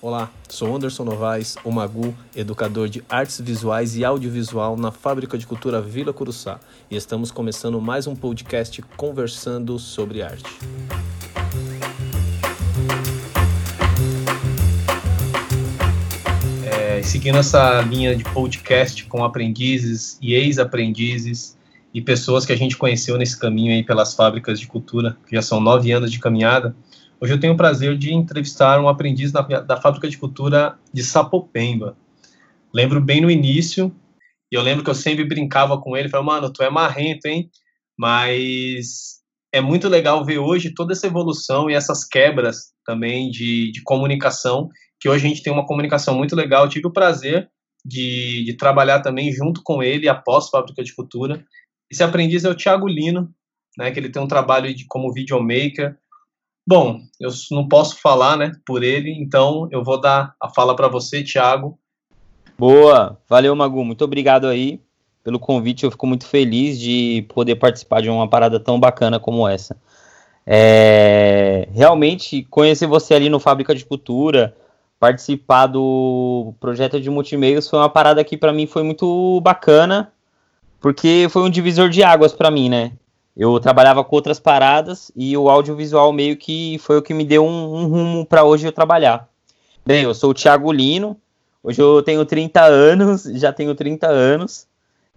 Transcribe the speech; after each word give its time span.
Olá, 0.00 0.30
sou 0.48 0.76
Anderson 0.76 1.02
Novaes, 1.02 1.56
o 1.64 1.72
Magu, 1.72 2.14
educador 2.36 2.88
de 2.88 3.02
artes 3.08 3.40
visuais 3.40 3.96
e 3.96 4.04
audiovisual 4.04 4.76
na 4.76 4.92
Fábrica 4.92 5.36
de 5.36 5.44
Cultura 5.44 5.82
Vila 5.82 6.12
Curuçá, 6.12 6.60
e 6.88 6.94
estamos 6.94 7.32
começando 7.32 7.80
mais 7.80 8.06
um 8.06 8.14
podcast 8.14 8.80
conversando 8.96 9.76
sobre 9.76 10.22
arte. 10.22 10.44
É, 16.64 17.02
seguindo 17.02 17.38
essa 17.38 17.80
linha 17.80 18.14
de 18.14 18.22
podcast 18.22 19.04
com 19.06 19.24
aprendizes 19.24 20.16
e 20.22 20.32
ex-aprendizes 20.32 21.58
e 21.92 22.00
pessoas 22.00 22.46
que 22.46 22.52
a 22.52 22.56
gente 22.56 22.76
conheceu 22.76 23.18
nesse 23.18 23.36
caminho 23.36 23.72
aí 23.72 23.82
pelas 23.82 24.14
fábricas 24.14 24.60
de 24.60 24.68
cultura, 24.68 25.16
que 25.26 25.34
já 25.34 25.42
são 25.42 25.58
nove 25.58 25.90
anos 25.90 26.12
de 26.12 26.20
caminhada, 26.20 26.76
Hoje 27.20 27.32
eu 27.32 27.40
tenho 27.40 27.54
o 27.54 27.56
prazer 27.56 27.98
de 27.98 28.14
entrevistar 28.14 28.80
um 28.80 28.88
aprendiz 28.88 29.32
da, 29.32 29.40
da 29.40 29.76
Fábrica 29.76 30.08
de 30.08 30.16
Cultura 30.16 30.78
de 30.92 31.02
Sapopemba. 31.02 31.96
Lembro 32.72 33.00
bem 33.00 33.20
no 33.20 33.28
início, 33.28 33.92
e 34.52 34.54
eu 34.54 34.62
lembro 34.62 34.84
que 34.84 34.90
eu 34.90 34.94
sempre 34.94 35.24
brincava 35.24 35.80
com 35.80 35.96
ele, 35.96 36.08
falava, 36.08 36.26
mano, 36.26 36.52
tu 36.52 36.62
é 36.62 36.70
marrento, 36.70 37.26
hein? 37.26 37.50
Mas 37.98 39.18
é 39.52 39.60
muito 39.60 39.88
legal 39.88 40.24
ver 40.24 40.38
hoje 40.38 40.72
toda 40.72 40.92
essa 40.92 41.08
evolução 41.08 41.68
e 41.68 41.74
essas 41.74 42.04
quebras 42.04 42.72
também 42.86 43.30
de, 43.30 43.72
de 43.72 43.82
comunicação, 43.82 44.68
que 45.00 45.08
hoje 45.08 45.26
a 45.26 45.28
gente 45.28 45.42
tem 45.42 45.52
uma 45.52 45.66
comunicação 45.66 46.16
muito 46.16 46.36
legal. 46.36 46.64
Eu 46.64 46.70
tive 46.70 46.86
o 46.86 46.92
prazer 46.92 47.50
de, 47.84 48.44
de 48.44 48.56
trabalhar 48.56 49.00
também 49.00 49.32
junto 49.32 49.60
com 49.64 49.82
ele 49.82 50.08
após 50.08 50.50
Fábrica 50.50 50.84
de 50.84 50.94
Cultura. 50.94 51.44
Esse 51.90 52.04
aprendiz 52.04 52.44
é 52.44 52.48
o 52.48 52.54
Thiago 52.54 52.86
Lino, 52.86 53.28
né, 53.76 53.90
que 53.90 53.98
ele 53.98 54.10
tem 54.10 54.22
um 54.22 54.28
trabalho 54.28 54.72
de, 54.72 54.86
como 54.86 55.12
videomaker, 55.12 55.96
Bom, 56.68 57.00
eu 57.18 57.30
não 57.50 57.66
posso 57.66 57.98
falar, 57.98 58.36
né, 58.36 58.52
por 58.66 58.82
ele, 58.82 59.10
então 59.10 59.66
eu 59.70 59.82
vou 59.82 59.98
dar 59.98 60.34
a 60.38 60.50
fala 60.50 60.76
para 60.76 60.86
você, 60.86 61.24
Thiago. 61.24 61.78
Boa, 62.58 63.18
valeu, 63.26 63.56
Magu, 63.56 63.82
muito 63.82 64.04
obrigado 64.04 64.46
aí 64.46 64.78
pelo 65.24 65.38
convite. 65.38 65.84
Eu 65.84 65.90
fico 65.90 66.06
muito 66.06 66.26
feliz 66.26 66.78
de 66.78 67.24
poder 67.34 67.56
participar 67.56 68.02
de 68.02 68.10
uma 68.10 68.28
parada 68.28 68.60
tão 68.60 68.78
bacana 68.78 69.18
como 69.18 69.48
essa. 69.48 69.78
É, 70.46 71.66
realmente, 71.72 72.42
conhecer 72.50 72.86
você 72.86 73.14
ali 73.14 73.30
no 73.30 73.40
Fábrica 73.40 73.74
de 73.74 73.86
Cultura, 73.86 74.54
participar 75.00 75.68
do 75.68 76.52
projeto 76.60 77.00
de 77.00 77.08
multimeios 77.08 77.66
foi 77.66 77.78
uma 77.78 77.88
parada 77.88 78.22
que 78.22 78.36
para 78.36 78.52
mim 78.52 78.66
foi 78.66 78.82
muito 78.82 79.40
bacana, 79.40 80.12
porque 80.78 81.28
foi 81.30 81.40
um 81.44 81.50
divisor 81.50 81.88
de 81.88 82.02
águas 82.02 82.34
para 82.34 82.50
mim, 82.50 82.68
né? 82.68 82.92
Eu 83.38 83.60
trabalhava 83.60 84.02
com 84.02 84.16
outras 84.16 84.40
paradas 84.40 85.12
e 85.14 85.36
o 85.36 85.48
audiovisual 85.48 86.12
meio 86.12 86.36
que 86.36 86.76
foi 86.80 86.98
o 86.98 87.02
que 87.02 87.14
me 87.14 87.24
deu 87.24 87.46
um, 87.46 87.76
um 87.76 87.86
rumo 87.86 88.26
para 88.26 88.42
hoje 88.42 88.66
eu 88.66 88.72
trabalhar. 88.72 89.28
Bem, 89.86 90.02
eu 90.02 90.12
sou 90.12 90.30
o 90.30 90.34
Thiago 90.34 90.72
Lino, 90.72 91.16
hoje 91.62 91.80
eu 91.80 92.02
tenho 92.02 92.24
30 92.24 92.60
anos, 92.64 93.22
já 93.38 93.52
tenho 93.52 93.76
30 93.76 94.08
anos, 94.08 94.66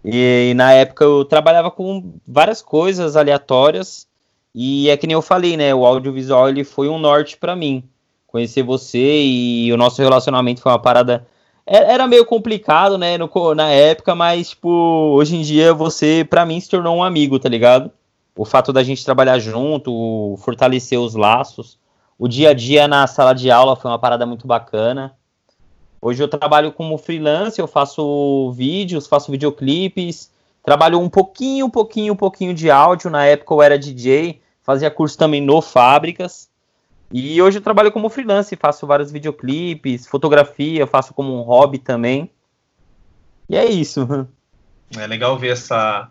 e, 0.04 0.50
e 0.50 0.54
na 0.54 0.72
época 0.72 1.04
eu 1.04 1.24
trabalhava 1.24 1.68
com 1.68 2.14
várias 2.24 2.62
coisas 2.62 3.16
aleatórias, 3.16 4.06
e 4.54 4.88
é 4.88 4.96
que 4.96 5.08
nem 5.08 5.14
eu 5.14 5.22
falei, 5.22 5.56
né, 5.56 5.74
o 5.74 5.84
audiovisual 5.84 6.48
ele 6.48 6.62
foi 6.62 6.88
um 6.88 6.98
norte 6.98 7.36
para 7.36 7.56
mim. 7.56 7.82
Conhecer 8.28 8.62
você 8.62 9.20
e 9.20 9.72
o 9.72 9.76
nosso 9.76 10.00
relacionamento 10.00 10.62
foi 10.62 10.70
uma 10.70 10.78
parada 10.78 11.26
é, 11.66 11.92
era 11.92 12.06
meio 12.06 12.24
complicado, 12.24 12.96
né, 12.96 13.18
no, 13.18 13.28
na 13.54 13.68
época, 13.68 14.14
mas, 14.14 14.50
tipo, 14.50 14.68
hoje 14.68 15.36
em 15.36 15.42
dia 15.42 15.74
você, 15.74 16.26
para 16.28 16.46
mim, 16.46 16.60
se 16.60 16.68
tornou 16.68 16.96
um 16.96 17.02
amigo, 17.02 17.38
tá 17.38 17.48
ligado? 17.48 17.90
O 18.36 18.44
fato 18.44 18.72
da 18.72 18.82
gente 18.82 19.04
trabalhar 19.04 19.38
junto, 19.38 20.36
fortalecer 20.38 20.98
os 20.98 21.14
laços. 21.14 21.78
O 22.18 22.28
dia 22.28 22.50
a 22.50 22.54
dia 22.54 22.88
na 22.88 23.06
sala 23.06 23.34
de 23.34 23.50
aula 23.50 23.76
foi 23.76 23.90
uma 23.90 23.98
parada 23.98 24.24
muito 24.24 24.46
bacana. 24.46 25.14
Hoje 26.00 26.22
eu 26.22 26.28
trabalho 26.28 26.72
como 26.72 26.98
freelance, 26.98 27.60
eu 27.60 27.66
faço 27.66 28.50
vídeos, 28.52 29.06
faço 29.06 29.30
videoclipes, 29.30 30.30
trabalho 30.62 30.98
um 30.98 31.08
pouquinho, 31.08 31.66
um 31.66 31.70
pouquinho, 31.70 32.12
um 32.12 32.16
pouquinho 32.16 32.54
de 32.54 32.70
áudio. 32.70 33.10
Na 33.10 33.24
época 33.24 33.54
eu 33.54 33.62
era 33.62 33.78
DJ, 33.78 34.40
fazia 34.62 34.90
curso 34.90 35.16
também 35.16 35.40
no 35.40 35.60
Fábricas. 35.60 36.50
E 37.12 37.40
hoje 37.42 37.58
eu 37.58 37.62
trabalho 37.62 37.92
como 37.92 38.08
freelance, 38.08 38.56
faço 38.56 38.86
vários 38.86 39.12
videoclipes, 39.12 40.06
fotografia, 40.06 40.86
faço 40.86 41.12
como 41.12 41.38
um 41.38 41.42
hobby 41.42 41.78
também. 41.78 42.30
E 43.48 43.56
é 43.56 43.64
isso. 43.64 44.06
É 44.94 45.06
legal 45.06 45.38
ver 45.38 45.52
essa 45.52 46.10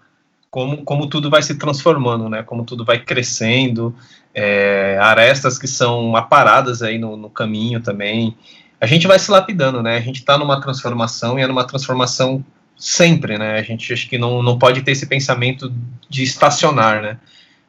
como, 0.52 0.84
como 0.84 1.08
tudo 1.08 1.30
vai 1.30 1.42
se 1.42 1.56
transformando, 1.56 2.28
né? 2.28 2.44
Como 2.44 2.66
tudo 2.66 2.84
vai 2.84 3.00
crescendo, 3.00 3.96
é, 4.36 4.98
arestas 5.00 5.58
que 5.58 5.66
são 5.66 6.14
aparadas 6.16 6.84
aí 6.84 7.00
no, 7.00 7.16
no, 7.16 7.30
caminho 7.30 7.80
também. 7.80 8.36
A 8.80 8.86
gente 8.86 9.08
vai 9.08 9.18
se 9.18 9.32
lapidando, 9.32 9.82
né? 9.82 9.96
A 9.96 10.02
gente 10.02 10.18
está 10.18 10.38
numa 10.38 10.60
transformação 10.60 11.40
e 11.40 11.42
é 11.42 11.48
numa 11.48 11.66
transformação 11.66 12.44
sempre, 12.78 13.38
né? 13.38 13.58
A 13.58 13.62
gente 13.62 13.94
acho 13.94 14.10
que 14.10 14.18
não, 14.18 14.44
não 14.44 14.60
pode 14.60 14.82
ter 14.82 14.92
esse 14.92 15.06
pensamento 15.06 15.74
de 16.10 16.22
estacionar, 16.22 17.02
né? 17.02 17.18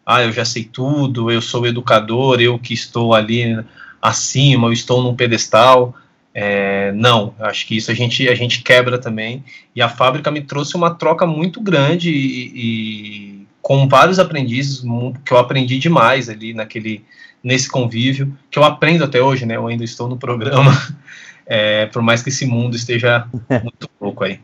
Ah, 0.04 0.24
eu 0.24 0.32
já 0.32 0.44
sei 0.44 0.64
tudo, 0.64 1.30
eu 1.30 1.40
sou 1.40 1.64
educador, 1.64 2.40
eu 2.40 2.58
que 2.58 2.74
estou 2.74 3.14
ali 3.14 3.64
acima, 4.00 4.66
eu 4.66 4.72
estou 4.72 5.00
num 5.04 5.14
pedestal. 5.14 5.94
É, 6.34 6.92
não, 6.92 7.34
acho 7.38 7.66
que 7.66 7.76
isso 7.76 7.90
a 7.90 7.94
gente, 7.94 8.28
a 8.28 8.34
gente 8.34 8.62
quebra 8.62 8.98
também. 8.98 9.44
E 9.74 9.82
a 9.82 9.88
fábrica 9.88 10.30
me 10.30 10.40
trouxe 10.40 10.76
uma 10.76 10.94
troca 10.94 11.26
muito 11.26 11.60
grande 11.60 12.10
e, 12.10 12.52
e, 12.54 13.46
com 13.60 13.86
vários 13.86 14.18
aprendizes 14.18 14.82
que 15.24 15.32
eu 15.32 15.38
aprendi 15.38 15.78
demais 15.78 16.28
ali 16.28 16.54
naquele 16.54 17.04
nesse 17.42 17.68
convívio 17.68 18.36
que 18.50 18.58
eu 18.58 18.64
aprendo 18.64 19.02
até 19.02 19.20
hoje, 19.20 19.44
né? 19.44 19.56
Eu 19.56 19.66
ainda 19.66 19.82
estou 19.82 20.08
no 20.08 20.16
programa, 20.16 20.70
é, 21.44 21.86
por 21.86 22.00
mais 22.00 22.22
que 22.22 22.28
esse 22.28 22.46
mundo 22.46 22.76
esteja 22.76 23.26
muito 23.50 23.90
louco 24.00 24.24
aí. 24.24 24.38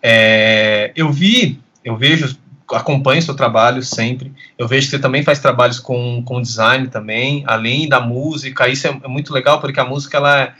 É, 0.00 0.92
eu 0.94 1.10
vi, 1.10 1.58
eu 1.84 1.96
vejo, 1.96 2.38
acompanho 2.70 3.20
seu 3.20 3.34
trabalho 3.34 3.82
sempre. 3.82 4.32
Eu 4.56 4.68
vejo 4.68 4.86
que 4.86 4.90
você 4.92 4.98
também 5.00 5.24
faz 5.24 5.40
trabalhos 5.40 5.80
com, 5.80 6.22
com 6.24 6.40
design 6.40 6.86
também, 6.86 7.42
além 7.46 7.88
da 7.88 8.00
música. 8.00 8.68
Isso 8.68 8.86
é, 8.86 9.00
é 9.02 9.08
muito 9.08 9.32
legal 9.32 9.60
porque 9.60 9.80
a 9.80 9.84
música 9.84 10.16
ela 10.16 10.42
é 10.42 10.52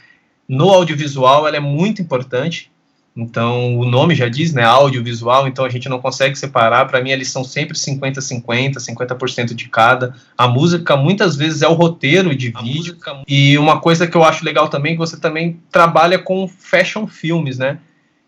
no 0.49 0.71
audiovisual 0.71 1.47
ela 1.47 1.55
é 1.55 1.59
muito 1.59 2.01
importante. 2.01 2.71
Então, 3.15 3.77
o 3.77 3.85
nome 3.85 4.15
já 4.15 4.29
diz, 4.29 4.53
né, 4.53 4.63
audiovisual, 4.63 5.47
então 5.47 5.65
a 5.65 5.69
gente 5.69 5.89
não 5.89 5.99
consegue 5.99 6.37
separar. 6.37 6.87
Para 6.87 7.01
mim, 7.01 7.11
eles 7.11 7.29
são 7.29 7.43
sempre 7.43 7.77
50-50, 7.77 8.75
50%, 8.77 9.53
de 9.53 9.67
cada. 9.67 10.15
A 10.37 10.47
música, 10.47 10.95
muitas 10.95 11.35
vezes, 11.35 11.61
é 11.61 11.67
o 11.67 11.73
roteiro 11.73 12.33
de 12.33 12.51
a 12.55 12.61
vídeo. 12.61 12.93
Música... 12.93 13.23
E 13.27 13.57
uma 13.57 13.79
coisa 13.79 14.07
que 14.07 14.15
eu 14.15 14.23
acho 14.23 14.45
legal 14.45 14.69
também, 14.69 14.93
que 14.93 14.99
você 14.99 15.19
também 15.19 15.59
trabalha 15.69 16.17
com 16.17 16.47
fashion 16.47 17.05
filmes, 17.07 17.57
né? 17.57 17.79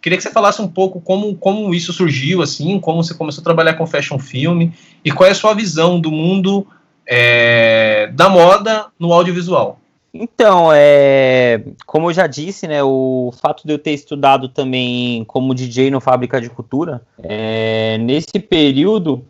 Queria 0.02 0.18
que 0.18 0.24
você 0.24 0.32
falasse 0.32 0.62
um 0.62 0.68
pouco 0.68 1.00
como, 1.00 1.36
como 1.36 1.74
isso 1.74 1.94
surgiu, 1.94 2.42
assim, 2.42 2.80
como 2.80 3.04
você 3.04 3.14
começou 3.14 3.42
a 3.42 3.46
trabalhar 3.46 3.76
com 3.76 3.88
fashion 3.88 4.20
filme 4.20 4.74
e 5.06 5.12
qual 5.12 5.28
é 5.28 5.32
a 5.32 5.36
sua 5.36 5.54
visão 5.54 6.00
do 6.00 6.12
mundo 6.12 6.68
é, 7.08 8.12
da 8.14 8.28
moda 8.28 8.88
no 9.00 9.14
audiovisual. 9.14 9.81
Então, 10.14 10.72
é, 10.74 11.64
como 11.86 12.10
eu 12.10 12.14
já 12.14 12.28
disse, 12.28 12.68
né, 12.68 12.84
o 12.84 13.32
fato 13.42 13.66
de 13.66 13.74
eu 13.74 13.80
ter 13.80 13.92
estudado 13.92 14.50
também 14.50 15.24
como 15.24 15.56
DJ 15.56 15.90
no 15.90 16.02
Fábrica 16.02 16.42
de 16.42 16.50
Cultura, 16.50 17.02
é, 17.24 17.98
nesse 17.98 18.38
período 18.40 19.24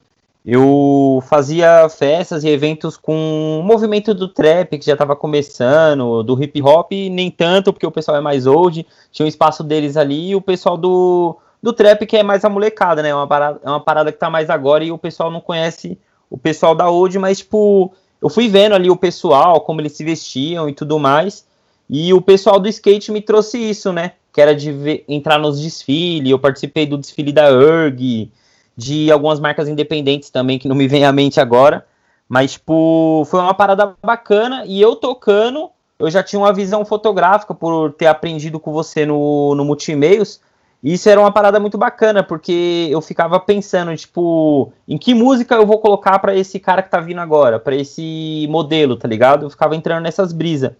eu 0.43 1.23
fazia 1.27 1.87
festas 1.87 2.43
e 2.43 2.49
eventos 2.49 2.97
com 2.97 3.59
o 3.59 3.63
movimento 3.63 4.11
do 4.11 4.27
trap 4.27 4.75
que 4.79 4.85
já 4.85 4.93
estava 4.93 5.15
começando, 5.15 6.23
do 6.23 6.41
hip 6.41 6.59
hop 6.63 6.91
nem 6.91 7.29
tanto, 7.29 7.71
porque 7.71 7.85
o 7.85 7.91
pessoal 7.91 8.17
é 8.17 8.21
mais 8.21 8.47
old, 8.47 8.83
tinha 9.11 9.23
um 9.23 9.29
espaço 9.29 9.63
deles 9.63 9.95
ali, 9.95 10.29
e 10.29 10.35
o 10.35 10.41
pessoal 10.41 10.77
do, 10.77 11.37
do 11.61 11.71
trap 11.71 12.07
que 12.07 12.17
é 12.17 12.23
mais 12.23 12.43
a 12.43 12.49
molecada, 12.49 13.03
né, 13.03 13.09
é 13.09 13.15
uma 13.15 13.27
parada, 13.27 13.59
é 13.63 13.69
uma 13.69 13.79
parada 13.79 14.11
que 14.11 14.17
tá 14.17 14.31
mais 14.31 14.49
agora 14.49 14.83
e 14.83 14.91
o 14.91 14.97
pessoal 14.97 15.29
não 15.29 15.39
conhece 15.39 15.95
o 16.27 16.39
pessoal 16.39 16.73
da 16.73 16.89
old, 16.89 17.19
mas 17.19 17.39
tipo 17.39 17.93
eu 18.21 18.29
fui 18.29 18.47
vendo 18.47 18.75
ali 18.75 18.89
o 18.89 18.95
pessoal, 18.95 19.61
como 19.61 19.81
eles 19.81 19.93
se 19.93 20.03
vestiam 20.03 20.69
e 20.69 20.73
tudo 20.73 20.99
mais. 20.99 21.45
E 21.89 22.13
o 22.13 22.21
pessoal 22.21 22.59
do 22.59 22.69
skate 22.69 23.11
me 23.11 23.21
trouxe 23.21 23.57
isso, 23.57 23.91
né? 23.91 24.13
Que 24.31 24.39
era 24.39 24.55
de 24.55 24.71
ver, 24.71 25.03
entrar 25.07 25.39
nos 25.39 25.59
desfiles. 25.59 26.29
Eu 26.29 26.39
participei 26.39 26.85
do 26.85 26.97
desfile 26.97 27.33
da 27.33 27.51
URG, 27.51 28.31
de 28.77 29.11
algumas 29.11 29.39
marcas 29.39 29.67
independentes 29.67 30.29
também, 30.29 30.59
que 30.59 30.67
não 30.67 30.75
me 30.75 30.87
vem 30.87 31.03
à 31.03 31.11
mente 31.11 31.41
agora. 31.41 31.85
Mas, 32.29 32.53
tipo, 32.53 33.27
foi 33.29 33.39
uma 33.39 33.53
parada 33.53 33.95
bacana. 34.01 34.63
E 34.65 34.79
eu 34.79 34.95
tocando, 34.95 35.69
eu 35.99 36.09
já 36.09 36.21
tinha 36.21 36.39
uma 36.39 36.53
visão 36.53 36.85
fotográfica 36.85 37.53
por 37.53 37.91
ter 37.93 38.05
aprendido 38.05 38.59
com 38.59 38.71
você 38.71 39.05
no, 39.05 39.55
no 39.55 39.65
Multimeios. 39.65 40.39
Isso 40.83 41.07
era 41.07 41.19
uma 41.19 41.31
parada 41.31 41.59
muito 41.59 41.77
bacana, 41.77 42.23
porque 42.23 42.87
eu 42.89 43.01
ficava 43.01 43.39
pensando, 43.39 43.95
tipo, 43.95 44.73
em 44.87 44.97
que 44.97 45.13
música 45.13 45.53
eu 45.53 45.65
vou 45.65 45.77
colocar 45.77 46.17
para 46.17 46.35
esse 46.35 46.59
cara 46.59 46.81
que 46.81 46.89
tá 46.89 46.99
vindo 46.99 47.21
agora, 47.21 47.59
para 47.59 47.75
esse 47.75 48.47
modelo, 48.49 48.95
tá 48.95 49.07
ligado? 49.07 49.45
Eu 49.45 49.49
ficava 49.49 49.75
entrando 49.75 50.01
nessas 50.03 50.33
brisas. 50.33 50.71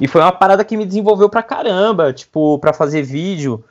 E 0.00 0.08
foi 0.08 0.20
uma 0.20 0.32
parada 0.32 0.64
que 0.64 0.76
me 0.76 0.84
desenvolveu 0.84 1.28
pra 1.28 1.42
caramba, 1.42 2.12
tipo, 2.12 2.58
para 2.58 2.72
fazer 2.72 3.02
vídeo, 3.02 3.62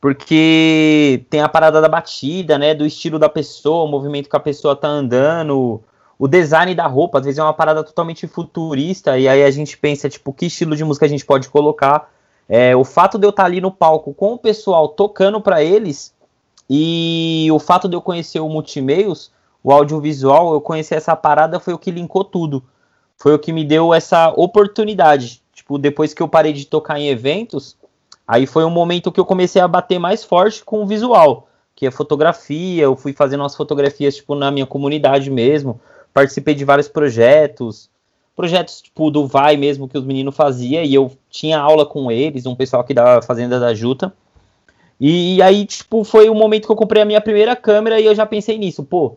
porque 0.00 1.24
tem 1.30 1.40
a 1.40 1.48
parada 1.48 1.80
da 1.80 1.88
batida, 1.88 2.58
né, 2.58 2.74
do 2.74 2.84
estilo 2.84 3.18
da 3.18 3.28
pessoa, 3.28 3.84
o 3.84 3.88
movimento 3.88 4.28
que 4.28 4.36
a 4.36 4.40
pessoa 4.40 4.76
tá 4.76 4.88
andando, 4.88 5.80
o 6.18 6.28
design 6.28 6.74
da 6.74 6.86
roupa, 6.86 7.18
às 7.18 7.24
vezes 7.24 7.38
é 7.38 7.42
uma 7.42 7.54
parada 7.54 7.82
totalmente 7.82 8.26
futurista, 8.26 9.18
e 9.18 9.26
aí 9.26 9.42
a 9.42 9.50
gente 9.50 9.78
pensa, 9.78 10.10
tipo, 10.10 10.32
que 10.34 10.46
estilo 10.46 10.76
de 10.76 10.84
música 10.84 11.06
a 11.06 11.08
gente 11.08 11.24
pode 11.24 11.48
colocar. 11.48 12.10
É, 12.52 12.74
o 12.74 12.84
fato 12.84 13.16
de 13.16 13.24
eu 13.24 13.30
estar 13.30 13.44
ali 13.44 13.60
no 13.60 13.70
palco 13.70 14.12
com 14.12 14.32
o 14.32 14.38
pessoal 14.38 14.88
tocando 14.88 15.40
para 15.40 15.62
eles, 15.62 16.12
e 16.68 17.48
o 17.52 17.60
fato 17.60 17.88
de 17.88 17.94
eu 17.94 18.02
conhecer 18.02 18.40
o 18.40 18.48
Multimeios, 18.48 19.30
o 19.62 19.72
audiovisual, 19.72 20.52
eu 20.52 20.60
conhecer 20.60 20.96
essa 20.96 21.14
parada 21.14 21.60
foi 21.60 21.72
o 21.72 21.78
que 21.78 21.92
linkou 21.92 22.24
tudo. 22.24 22.64
Foi 23.16 23.32
o 23.34 23.38
que 23.38 23.52
me 23.52 23.64
deu 23.64 23.94
essa 23.94 24.30
oportunidade. 24.30 25.42
Tipo, 25.52 25.78
depois 25.78 26.12
que 26.12 26.20
eu 26.20 26.28
parei 26.28 26.52
de 26.52 26.64
tocar 26.64 26.98
em 26.98 27.08
eventos, 27.08 27.76
aí 28.26 28.46
foi 28.46 28.64
um 28.64 28.70
momento 28.70 29.12
que 29.12 29.20
eu 29.20 29.24
comecei 29.24 29.62
a 29.62 29.68
bater 29.68 30.00
mais 30.00 30.24
forte 30.24 30.64
com 30.64 30.82
o 30.82 30.86
visual, 30.86 31.46
que 31.76 31.86
é 31.86 31.90
fotografia. 31.90 32.82
Eu 32.82 32.96
fui 32.96 33.12
fazendo 33.12 33.42
umas 33.42 33.54
fotografias, 33.54 34.16
tipo, 34.16 34.34
na 34.34 34.50
minha 34.50 34.66
comunidade 34.66 35.30
mesmo. 35.30 35.80
Participei 36.12 36.54
de 36.54 36.64
vários 36.64 36.88
projetos. 36.88 37.90
Projetos, 38.36 38.80
tipo, 38.80 39.10
do 39.10 39.26
Vai 39.26 39.56
mesmo, 39.56 39.88
que 39.88 39.98
os 39.98 40.04
meninos 40.04 40.34
faziam, 40.34 40.82
e 40.82 40.94
eu 40.94 41.12
tinha 41.28 41.58
aula 41.58 41.84
com 41.84 42.10
eles, 42.10 42.46
um 42.46 42.54
pessoal 42.54 42.82
aqui 42.82 42.94
da 42.94 43.20
Fazenda 43.22 43.60
da 43.60 43.74
Juta. 43.74 44.12
E, 44.98 45.36
e 45.36 45.42
aí, 45.42 45.64
tipo, 45.66 46.04
foi 46.04 46.28
o 46.28 46.34
momento 46.34 46.66
que 46.66 46.72
eu 46.72 46.76
comprei 46.76 47.02
a 47.02 47.06
minha 47.06 47.20
primeira 47.20 47.56
câmera 47.56 47.98
e 48.00 48.04
eu 48.04 48.14
já 48.14 48.26
pensei 48.26 48.58
nisso, 48.58 48.84
pô, 48.84 49.16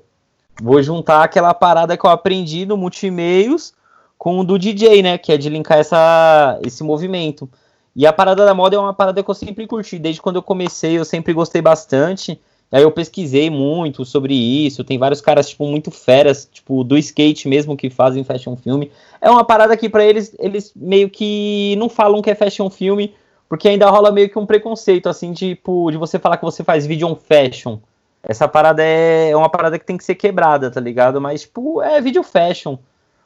vou 0.61 0.81
juntar 0.81 1.23
aquela 1.23 1.53
parada 1.53 1.97
que 1.97 2.05
eu 2.05 2.09
aprendi 2.09 2.65
no 2.65 2.77
Multimeios 2.77 3.73
com 4.17 4.39
o 4.39 4.43
do 4.43 4.57
DJ, 4.57 5.01
né? 5.03 5.17
Que 5.17 5.33
é 5.33 5.37
de 5.37 5.49
linkar 5.49 5.79
essa, 5.79 6.57
esse 6.63 6.83
movimento. 6.83 7.49
E 7.95 8.07
a 8.07 8.13
parada 8.13 8.45
da 8.45 8.53
moda 8.53 8.75
é 8.75 8.79
uma 8.79 8.93
parada 8.93 9.21
que 9.21 9.29
eu 9.29 9.35
sempre 9.35 9.67
curti. 9.67 9.99
Desde 9.99 10.21
quando 10.21 10.37
eu 10.37 10.41
comecei, 10.41 10.97
eu 10.97 11.05
sempre 11.05 11.33
gostei 11.33 11.61
bastante. 11.61 12.39
Aí 12.73 12.81
eu 12.81 12.91
pesquisei 12.91 13.51
muito 13.51 14.03
sobre 14.03 14.33
isso. 14.33 14.83
Tem 14.83 14.97
vários 14.97 15.21
caras, 15.21 15.47
tipo, 15.47 15.67
muito 15.67 15.91
feras, 15.91 16.49
tipo, 16.51 16.83
do 16.83 16.97
skate 16.97 17.47
mesmo, 17.47 17.77
que 17.77 17.87
fazem 17.87 18.23
fashion 18.23 18.55
filme. 18.55 18.91
É 19.21 19.29
uma 19.29 19.43
parada 19.43 19.77
que 19.77 19.87
para 19.87 20.03
eles, 20.03 20.35
eles 20.39 20.73
meio 20.75 21.07
que 21.07 21.75
não 21.77 21.87
falam 21.87 22.19
que 22.19 22.31
é 22.31 22.35
fashion 22.35 22.71
filme, 22.71 23.13
porque 23.47 23.69
ainda 23.69 23.87
rola 23.91 24.11
meio 24.11 24.27
que 24.27 24.39
um 24.39 24.45
preconceito, 24.47 25.07
assim, 25.07 25.33
tipo, 25.33 25.91
de 25.91 25.97
você 25.97 26.17
falar 26.17 26.37
que 26.37 26.43
você 26.43 26.63
faz 26.63 26.87
vídeo 26.87 27.07
on 27.07 27.15
fashion. 27.15 27.77
Essa 28.23 28.47
parada 28.47 28.83
é, 28.83 29.29
é 29.29 29.37
uma 29.37 29.49
parada 29.49 29.77
que 29.77 29.85
tem 29.85 29.95
que 29.95 30.03
ser 30.03 30.15
quebrada, 30.15 30.71
tá 30.71 30.79
ligado? 30.79 31.21
Mas, 31.21 31.41
tipo, 31.41 31.79
é 31.79 32.01
vídeo 32.01 32.23
fashion. 32.23 32.77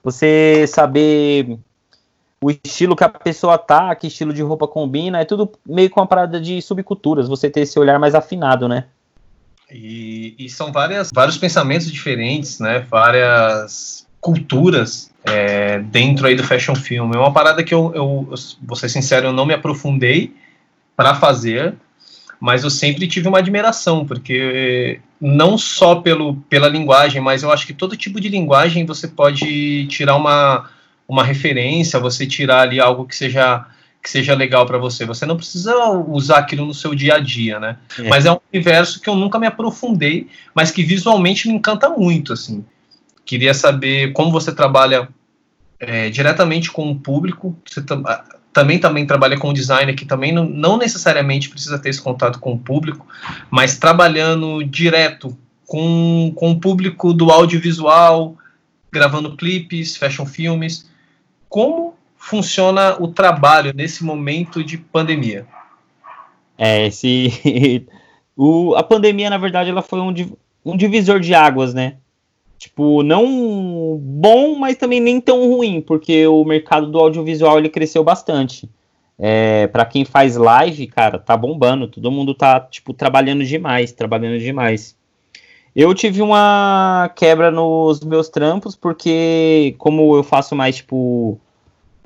Você 0.03 0.65
saber 0.67 1.57
o 2.41 2.51
estilo 2.51 2.97
que 2.97 3.03
a 3.05 3.09
pessoa 3.09 3.57
tá, 3.57 3.95
que 3.95 4.07
estilo 4.07 4.33
de 4.33 4.41
roupa 4.41 4.67
combina, 4.67 5.21
é 5.21 5.25
tudo 5.25 5.49
meio 5.65 5.89
com 5.89 6.01
uma 6.01 6.07
parada 6.07 6.37
de 6.37 6.61
subculturas, 6.61 7.29
você 7.29 7.49
ter 7.49 7.61
esse 7.61 7.79
olhar 7.79 7.97
mais 7.97 8.13
afinado, 8.13 8.67
né? 8.67 8.87
E, 9.71 10.35
e 10.39 10.49
são 10.49 10.71
várias, 10.71 11.09
vários 11.13 11.37
pensamentos 11.37 11.91
diferentes, 11.91 12.59
né? 12.59 12.79
Várias 12.89 14.07
culturas 14.19 15.11
é, 15.23 15.79
dentro 15.79 16.27
aí 16.27 16.35
do 16.35 16.43
fashion 16.43 16.75
film. 16.75 17.11
É 17.13 17.17
uma 17.17 17.33
parada 17.33 17.63
que 17.63 17.73
eu, 17.73 17.91
eu, 17.93 18.33
vou 18.61 18.75
ser 18.75 18.89
sincero, 18.89 19.27
eu 19.27 19.33
não 19.33 19.45
me 19.45 19.53
aprofundei 19.53 20.33
para 20.95 21.15
fazer, 21.15 21.75
mas 22.39 22.63
eu 22.63 22.69
sempre 22.69 23.07
tive 23.07 23.27
uma 23.27 23.39
admiração, 23.39 24.05
porque 24.05 24.99
não 25.19 25.57
só 25.57 25.95
pelo, 25.95 26.35
pela 26.49 26.67
linguagem, 26.67 27.21
mas 27.21 27.43
eu 27.43 27.51
acho 27.51 27.67
que 27.67 27.73
todo 27.73 27.97
tipo 27.97 28.19
de 28.19 28.29
linguagem 28.29 28.85
você 28.85 29.07
pode 29.07 29.87
tirar 29.87 30.15
uma, 30.15 30.69
uma 31.07 31.23
referência, 31.23 31.99
você 31.99 32.25
tirar 32.25 32.61
ali 32.61 32.79
algo 32.79 33.05
que 33.05 33.15
seja 33.15 33.65
que 34.07 34.11
seja 34.11 34.33
legal 34.33 34.65
para 34.65 34.77
você. 34.77 35.05
Você 35.05 35.25
não 35.25 35.35
precisa 35.35 35.75
usar 36.07 36.37
aquilo 36.37 36.65
no 36.65 36.73
seu 36.73 36.95
dia 36.95 37.15
a 37.15 37.19
dia, 37.19 37.59
né? 37.59 37.77
É. 37.99 38.07
Mas 38.07 38.25
é 38.25 38.31
um 38.31 38.39
universo 38.53 39.01
que 39.01 39.09
eu 39.09 39.15
nunca 39.17 39.37
me 39.37 39.45
aprofundei, 39.45 40.29
mas 40.55 40.71
que 40.71 40.81
visualmente 40.81 41.49
me 41.49 41.53
encanta 41.53 41.89
muito, 41.89 42.31
assim. 42.31 42.63
Queria 43.25 43.53
saber 43.53 44.13
como 44.13 44.31
você 44.31 44.55
trabalha 44.55 45.09
é, 45.77 46.09
diretamente 46.09 46.71
com 46.71 46.89
o 46.89 46.97
público. 46.97 47.53
Você 47.65 47.83
também 48.53 48.79
também 48.79 49.05
trabalha 49.05 49.37
com 49.37 49.51
designer 49.51 49.93
que 49.93 50.05
também 50.05 50.31
não, 50.31 50.45
não 50.45 50.77
necessariamente 50.77 51.49
precisa 51.49 51.77
ter 51.77 51.89
esse 51.89 52.01
contato 52.01 52.39
com 52.39 52.53
o 52.53 52.57
público, 52.57 53.05
mas 53.51 53.77
trabalhando 53.77 54.63
direto 54.63 55.37
com, 55.65 56.31
com 56.33 56.51
o 56.51 56.59
público 56.59 57.13
do 57.13 57.29
audiovisual, 57.29 58.37
gravando 58.89 59.35
clipes, 59.35 59.97
fashion 59.97 60.25
filmes. 60.25 60.89
Como 61.49 61.96
funciona 62.17 63.01
o 63.01 63.07
trabalho 63.07 63.73
nesse 63.73 64.03
momento 64.03 64.63
de 64.63 64.77
pandemia? 64.77 65.45
É, 66.57 66.87
esse 66.87 67.87
o, 68.35 68.75
a 68.75 68.83
pandemia, 68.83 69.29
na 69.29 69.37
verdade, 69.37 69.69
ela 69.69 69.81
foi 69.81 69.99
um, 69.99 70.13
um 70.65 70.75
divisor 70.75 71.19
de 71.19 71.33
águas, 71.33 71.73
né? 71.73 71.97
Tipo, 72.57 73.03
não 73.03 73.97
bom, 74.01 74.55
mas 74.55 74.77
também 74.77 74.99
nem 74.99 75.21
tão 75.21 75.47
ruim, 75.47 75.79
porque 75.79 76.25
o 76.25 76.43
mercado 76.43 76.87
do 76.87 76.97
audiovisual 76.97 77.59
ele 77.59 77.69
cresceu 77.69 78.03
bastante. 78.03 78.67
É, 79.19 79.67
para 79.67 79.85
quem 79.85 80.05
faz 80.05 80.35
live, 80.35 80.87
cara, 80.87 81.19
tá 81.19 81.37
bombando. 81.37 81.87
Todo 81.87 82.11
mundo 82.11 82.33
tá, 82.33 82.59
tipo, 82.59 82.93
trabalhando 82.93 83.43
demais, 83.43 83.91
trabalhando 83.91 84.39
demais. 84.39 84.97
Eu 85.75 85.93
tive 85.93 86.23
uma 86.23 87.11
quebra 87.15 87.51
nos 87.51 87.99
meus 88.01 88.29
trampos, 88.29 88.75
porque 88.75 89.75
como 89.77 90.15
eu 90.15 90.23
faço 90.23 90.55
mais, 90.55 90.77
tipo, 90.77 91.39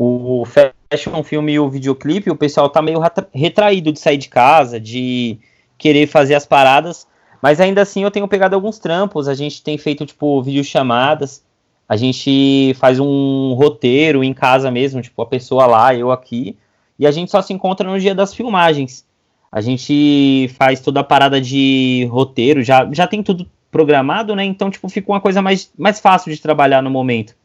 o 0.04 0.46
fashion 0.46 1.22
filme 1.24 1.54
e 1.54 1.60
o 1.60 1.70
videoclipe, 1.70 2.32
o 2.32 2.36
pessoal 2.36 2.68
tá 2.68 2.82
meio 2.82 3.00
retraído 3.32 3.92
de 3.92 4.00
sair 4.00 4.18
de 4.18 4.30
casa, 4.30 4.80
de 4.80 5.38
querer 5.78 6.08
fazer 6.08 6.34
as 6.34 6.44
paradas. 6.44 7.08
Mas 7.40 7.62
ainda 7.62 7.84
assim 7.84 8.02
eu 8.02 8.10
tenho 8.10 8.28
pegado 8.28 8.56
alguns 8.56 8.80
trampos, 8.80 9.28
a 9.28 9.36
gente 9.36 9.62
tem 9.62 9.78
feito 9.78 10.04
tipo 10.04 10.42
videochamadas, 10.42 11.44
a 11.88 11.96
gente 11.96 12.74
faz 12.80 13.00
um 13.00 13.54
roteiro 13.54 14.24
em 14.24 14.34
casa 14.34 14.72
mesmo, 14.72 15.04
tipo 15.04 15.22
a 15.22 15.26
pessoa 15.26 15.68
lá, 15.68 15.94
eu 15.94 16.12
aqui, 16.12 16.58
e 16.98 17.06
a 17.06 17.12
gente 17.12 17.30
só 17.30 17.40
se 17.40 17.54
encontra 17.54 17.88
no 17.88 18.00
dia 18.00 18.16
das 18.16 18.34
filmagens. 18.34 19.06
A 19.52 19.62
gente 19.62 20.50
faz 20.58 20.80
toda 20.80 21.02
a 21.02 21.04
parada 21.04 21.40
de 21.40 22.08
roteiro, 22.10 22.64
já, 22.64 22.90
já 22.92 23.06
tem 23.06 23.22
tudo 23.22 23.46
programado, 23.70 24.36
né? 24.36 24.44
Então, 24.46 24.72
tipo, 24.72 24.90
fica 24.90 25.12
uma 25.12 25.22
coisa 25.22 25.44
mais, 25.44 25.72
mais 25.78 26.00
fácil 26.00 26.34
de 26.34 26.42
trabalhar 26.42 26.82
no 26.82 26.90
momento. 26.90 27.36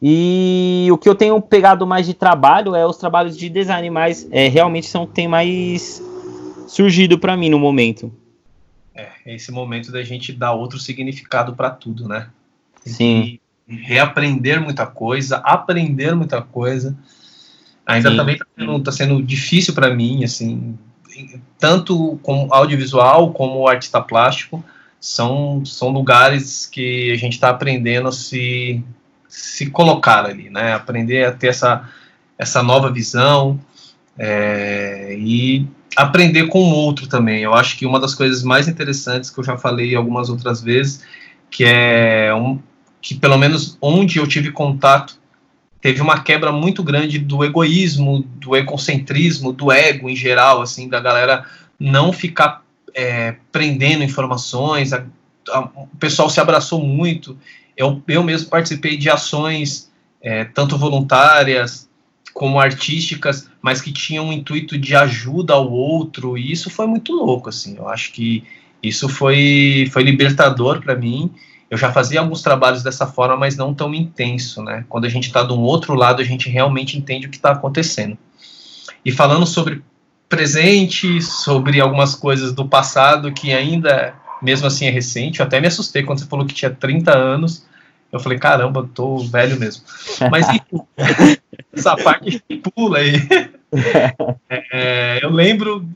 E 0.00 0.88
o 0.92 0.96
que 0.96 1.08
eu 1.08 1.14
tenho 1.14 1.40
pegado 1.42 1.86
mais 1.86 2.06
de 2.06 2.14
trabalho 2.14 2.74
é 2.74 2.86
os 2.86 2.96
trabalhos 2.96 3.36
de 3.36 3.48
design, 3.48 3.90
mas 3.90 4.28
é, 4.30 4.48
realmente 4.48 4.86
são 4.86 5.06
tem 5.06 5.26
mais 5.26 6.02
surgido 6.68 7.18
para 7.18 7.36
mim 7.36 7.48
no 7.48 7.58
momento. 7.58 8.12
É, 8.94 9.08
esse 9.26 9.50
momento 9.50 9.90
da 9.90 10.02
gente 10.04 10.32
dar 10.32 10.52
outro 10.52 10.78
significado 10.78 11.54
para 11.54 11.70
tudo, 11.70 12.06
né? 12.06 12.28
Tem 12.84 12.92
Sim. 12.92 13.38
reaprender 13.66 14.60
muita 14.60 14.86
coisa, 14.86 15.38
aprender 15.38 16.14
muita 16.14 16.40
coisa. 16.42 16.96
Ainda 17.84 18.10
Sim. 18.10 18.16
também 18.16 18.34
está 18.34 18.46
sendo, 18.56 18.82
tá 18.82 18.92
sendo 18.92 19.22
difícil 19.22 19.74
para 19.74 19.92
mim, 19.92 20.22
assim, 20.22 20.78
tanto 21.58 22.18
como 22.22 22.52
audiovisual 22.52 23.32
como 23.32 23.66
artista 23.66 24.00
plástico, 24.00 24.62
são, 25.00 25.64
são 25.64 25.88
lugares 25.88 26.66
que 26.66 27.10
a 27.12 27.16
gente 27.16 27.34
está 27.34 27.50
aprendendo 27.50 28.08
a 28.08 28.12
se, 28.12 28.84
se 29.28 29.70
colocar 29.70 30.24
ali, 30.24 30.48
né? 30.50 30.72
Aprender 30.72 31.24
a 31.26 31.32
ter 31.32 31.48
essa, 31.48 31.88
essa 32.38 32.62
nova 32.62 32.90
visão 32.90 33.60
é, 34.18 35.14
e 35.18 35.66
aprender 35.96 36.46
com 36.46 36.60
o 36.60 36.74
outro 36.74 37.06
também. 37.06 37.42
Eu 37.42 37.54
acho 37.54 37.76
que 37.76 37.86
uma 37.86 38.00
das 38.00 38.14
coisas 38.14 38.42
mais 38.42 38.68
interessantes 38.68 39.30
que 39.30 39.38
eu 39.38 39.44
já 39.44 39.56
falei 39.56 39.94
algumas 39.94 40.30
outras 40.30 40.62
vezes, 40.62 41.04
que 41.50 41.64
é 41.64 42.34
um, 42.34 42.58
que 43.00 43.14
pelo 43.14 43.36
menos 43.36 43.76
onde 43.80 44.18
eu 44.18 44.26
tive 44.26 44.50
contato, 44.50 45.18
teve 45.80 46.00
uma 46.00 46.20
quebra 46.20 46.52
muito 46.52 46.82
grande 46.82 47.18
do 47.18 47.44
egoísmo, 47.44 48.24
do 48.36 48.56
egocentrismo, 48.56 49.52
do 49.52 49.70
ego 49.70 50.08
em 50.08 50.16
geral, 50.16 50.62
assim, 50.62 50.88
da 50.88 51.00
galera 51.00 51.44
não 51.78 52.12
ficar 52.12 52.62
é, 52.94 53.36
prendendo 53.52 54.02
informações. 54.02 54.92
A, 54.92 55.04
a, 55.50 55.60
o 55.60 55.88
pessoal 55.98 56.28
se 56.28 56.40
abraçou 56.40 56.82
muito. 56.82 57.38
Eu, 57.78 58.02
eu 58.08 58.24
mesmo 58.24 58.50
participei 58.50 58.96
de 58.96 59.08
ações, 59.08 59.88
é, 60.20 60.44
tanto 60.44 60.76
voluntárias, 60.76 61.88
como 62.34 62.60
artísticas, 62.60 63.48
mas 63.62 63.80
que 63.80 63.92
tinham 63.92 64.26
um 64.26 64.32
intuito 64.32 64.76
de 64.76 64.94
ajuda 64.94 65.54
ao 65.54 65.70
outro, 65.70 66.36
e 66.36 66.52
isso 66.52 66.68
foi 66.68 66.86
muito 66.86 67.12
louco, 67.12 67.48
assim. 67.48 67.76
Eu 67.76 67.88
acho 67.88 68.12
que 68.12 68.44
isso 68.82 69.08
foi, 69.08 69.88
foi 69.92 70.02
libertador 70.02 70.80
para 70.80 70.94
mim. 70.96 71.30
Eu 71.70 71.78
já 71.78 71.92
fazia 71.92 72.20
alguns 72.20 72.42
trabalhos 72.42 72.82
dessa 72.82 73.06
forma, 73.06 73.36
mas 73.36 73.56
não 73.56 73.72
tão 73.72 73.94
intenso, 73.94 74.62
né? 74.62 74.84
Quando 74.88 75.04
a 75.04 75.08
gente 75.08 75.28
está 75.28 75.42
do 75.42 75.60
outro 75.60 75.94
lado, 75.94 76.20
a 76.20 76.24
gente 76.24 76.48
realmente 76.48 76.98
entende 76.98 77.26
o 77.26 77.30
que 77.30 77.36
está 77.36 77.52
acontecendo. 77.52 78.18
E 79.04 79.12
falando 79.12 79.46
sobre 79.46 79.82
presente, 80.28 81.22
sobre 81.22 81.80
algumas 81.80 82.14
coisas 82.14 82.52
do 82.52 82.66
passado 82.66 83.32
que 83.32 83.52
ainda, 83.52 84.14
mesmo 84.42 84.66
assim, 84.66 84.86
é 84.86 84.90
recente, 84.90 85.40
eu 85.40 85.46
até 85.46 85.60
me 85.60 85.66
assustei 85.66 86.02
quando 86.02 86.18
você 86.18 86.26
falou 86.26 86.44
que 86.44 86.54
tinha 86.54 86.70
30 86.70 87.16
anos. 87.16 87.66
Eu 88.10 88.20
falei, 88.20 88.38
caramba, 88.38 88.88
tô 88.94 89.18
velho 89.18 89.58
mesmo. 89.58 89.84
Mas 90.30 90.46
essa 91.72 91.96
parte 91.96 92.42
pula 92.74 92.98
aí. 92.98 93.14
É, 94.72 95.18
eu 95.22 95.30
lembro 95.30 95.86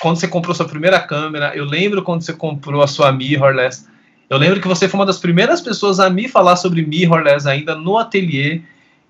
quando 0.00 0.18
você 0.18 0.26
comprou 0.26 0.54
sua 0.54 0.66
primeira 0.66 0.98
câmera, 0.98 1.54
eu 1.54 1.66
lembro 1.66 2.02
quando 2.02 2.22
você 2.22 2.32
comprou 2.32 2.82
a 2.82 2.86
sua 2.86 3.12
mirrorless. 3.12 3.86
Eu 4.28 4.38
lembro 4.38 4.58
que 4.58 4.66
você 4.66 4.88
foi 4.88 4.98
uma 4.98 5.04
das 5.04 5.18
primeiras 5.18 5.60
pessoas 5.60 6.00
a 6.00 6.08
me 6.08 6.28
falar 6.28 6.56
sobre 6.56 6.80
mirrorless 6.82 7.46
ainda 7.46 7.74
no 7.74 7.98
ateliê. 7.98 8.62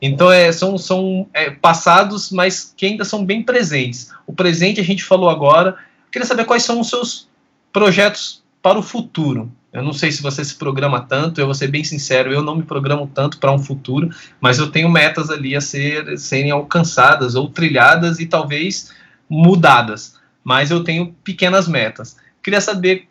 Então 0.02 0.30
é, 0.30 0.50
são, 0.50 0.78
são 0.78 1.28
é, 1.34 1.50
passados, 1.50 2.32
mas 2.32 2.74
que 2.76 2.86
ainda 2.86 3.04
são 3.04 3.24
bem 3.24 3.42
presentes. 3.42 4.10
O 4.26 4.32
presente 4.32 4.80
a 4.80 4.84
gente 4.84 5.04
falou 5.04 5.28
agora. 5.28 5.70
Eu 5.70 6.10
queria 6.10 6.26
saber 6.26 6.44
quais 6.44 6.64
são 6.64 6.80
os 6.80 6.88
seus 6.88 7.28
projetos 7.72 8.42
para 8.62 8.78
o 8.78 8.82
futuro. 8.82 9.52
Eu 9.72 9.82
não 9.82 9.92
sei 9.92 10.10
se 10.10 10.20
você 10.20 10.44
se 10.44 10.54
programa 10.56 11.00
tanto, 11.00 11.40
eu 11.40 11.46
vou 11.46 11.54
ser 11.54 11.68
bem 11.68 11.84
sincero, 11.84 12.32
eu 12.32 12.42
não 12.42 12.56
me 12.56 12.64
programo 12.64 13.08
tanto 13.12 13.38
para 13.38 13.52
um 13.52 13.58
futuro, 13.58 14.10
mas 14.40 14.58
eu 14.58 14.70
tenho 14.70 14.88
metas 14.88 15.30
ali 15.30 15.54
a 15.54 15.60
ser, 15.60 16.18
serem 16.18 16.50
alcançadas 16.50 17.36
ou 17.36 17.48
trilhadas 17.48 18.18
e 18.18 18.26
talvez 18.26 18.92
mudadas. 19.28 20.18
Mas 20.42 20.72
eu 20.72 20.82
tenho 20.82 21.14
pequenas 21.22 21.68
metas. 21.68 22.16
Queria 22.42 22.60
saber 22.60 23.08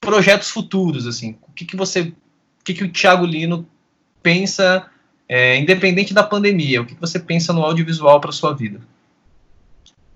projetos 0.00 0.50
futuros, 0.50 1.06
assim, 1.06 1.36
o 1.48 1.52
que, 1.52 1.64
que 1.64 1.76
você, 1.76 2.00
o 2.00 2.64
que, 2.64 2.74
que 2.74 2.84
o 2.84 2.92
Thiago 2.92 3.24
Lino 3.24 3.66
pensa, 4.22 4.86
é, 5.28 5.56
independente 5.56 6.12
da 6.12 6.22
pandemia, 6.22 6.82
o 6.82 6.86
que, 6.86 6.94
que 6.94 7.00
você 7.00 7.18
pensa 7.18 7.52
no 7.52 7.62
audiovisual 7.62 8.20
para 8.20 8.32
sua 8.32 8.52
vida? 8.52 8.80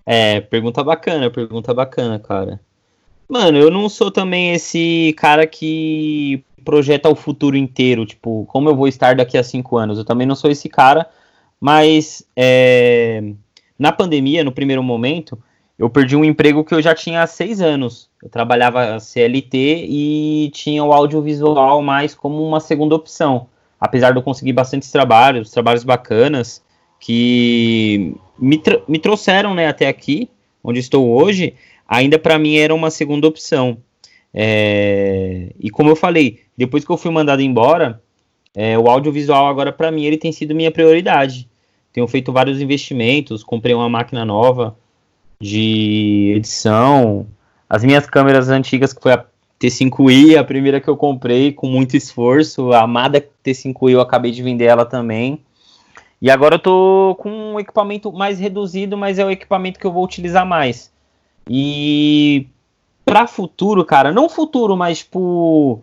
É, 0.05 0.41
pergunta 0.41 0.85
bacana, 0.85 1.31
pergunta 1.31 1.73
bacana, 1.75 2.19
cara. 2.19 2.61
Mano, 3.29 3.59
eu 3.59 3.71
não 3.71 3.89
sou 3.89 4.11
também 4.11 4.53
esse 4.53 5.15
cara 5.17 5.47
que 5.47 6.45
projeta 6.65 7.09
o 7.09 7.15
futuro 7.15 7.57
inteiro, 7.57 8.05
tipo, 8.07 8.45
como 8.47 8.69
eu 8.69 8.77
vou 8.77 8.89
estar 8.89 9.17
daqui 9.17 9.37
a 9.39 9.43
cinco 9.43 9.77
anos. 9.77 9.99
Eu 9.99 10.05
também 10.05 10.27
não 10.27 10.35
sou 10.35 10.51
esse 10.51 10.69
cara, 10.69 11.09
mas 11.61 12.27
é, 12.37 13.33
na 13.79 13.93
pandemia, 13.93 14.45
no 14.45 14.53
primeiro 14.53 14.83
momento, 14.83 15.39
eu 15.79 15.91
perdi 15.91 16.17
um 16.17 16.25
emprego 16.25 16.65
que 16.65 16.75
eu 16.75 16.81
já 16.81 16.95
tinha 16.95 17.23
há 17.23 17.27
seis 17.27 17.61
anos. 17.61 18.09
Eu 18.23 18.29
trabalhava 18.29 18.99
CLT 18.99 19.87
e 19.89 20.51
tinha 20.55 20.83
o 20.83 20.93
audiovisual 20.93 21.83
mais 21.83 22.15
como 22.15 22.47
uma 22.47 22.61
segunda 22.61 22.95
opção. 22.95 23.49
Apesar 23.79 24.13
de 24.13 24.19
eu 24.19 24.23
conseguir 24.23 24.53
bastantes 24.53 24.91
trabalhos, 24.91 25.51
trabalhos 25.51 25.85
bacanas, 25.85 26.65
que 26.99 28.17
me, 28.39 28.61
me 28.89 28.99
trouxeram 28.99 29.55
né, 29.55 29.69
até 29.69 29.87
aqui, 29.87 30.31
onde 30.67 30.81
estou 30.81 31.09
hoje, 31.09 31.55
ainda 31.89 32.19
para 32.19 32.39
mim 32.39 32.57
era 32.57 32.75
uma 32.75 32.91
segunda 32.91 33.29
opção. 33.29 33.79
É, 34.35 35.53
e 35.61 35.71
como 35.71 35.89
eu 35.89 35.97
falei, 35.97 36.41
depois 36.59 36.85
que 36.85 36.91
eu 36.91 36.97
fui 36.97 37.11
mandado 37.13 37.41
embora, 37.41 38.03
é, 38.53 38.77
o 38.77 38.91
audiovisual 38.91 39.47
agora 39.47 39.73
para 39.73 39.93
mim 39.93 40.05
ele 40.05 40.19
tem 40.19 40.33
sido 40.33 40.57
minha 40.57 40.73
prioridade. 40.73 41.49
Tenho 41.93 42.09
feito 42.09 42.33
vários 42.33 42.61
investimentos, 42.61 43.45
comprei 43.45 43.75
uma 43.75 43.89
máquina 43.89 44.25
nova 44.25 44.77
de 45.41 46.33
edição, 46.37 47.27
as 47.71 47.85
minhas 47.85 48.07
câmeras 48.07 48.49
antigas 48.49 48.93
que 48.93 49.01
foi 49.01 49.13
a 49.13 49.25
T5i, 49.61 50.37
a 50.37 50.45
primeira 50.45 50.81
que 50.81 50.89
eu 50.89 50.97
comprei 50.97 51.53
com 51.53 51.69
muito 51.69 51.97
esforço, 51.97 52.73
a 52.73 52.83
amada 52.83 53.25
T5i 53.45 53.93
eu 53.93 54.01
acabei 54.01 54.33
de 54.33 54.43
vender 54.43 54.65
ela 54.65 54.85
também. 54.85 55.41
E 56.21 56.31
agora 56.31 56.55
eu 56.55 56.59
tô 56.59 57.17
com 57.19 57.31
um 57.31 57.61
equipamento 57.61 58.13
mais 58.13 58.39
reduzido, 58.39 58.97
mas 58.97 59.19
é 59.19 59.25
o 59.25 59.31
equipamento 59.31 59.79
que 59.79 59.87
eu 59.87 59.93
vou 59.93 60.05
utilizar 60.05 60.47
mais. 60.47 60.91
E 61.49 62.47
para 63.05 63.27
futuro, 63.27 63.85
cara, 63.85 64.13
não 64.13 64.29
futuro, 64.29 64.77
mas 64.77 64.99
tipo 64.99 65.83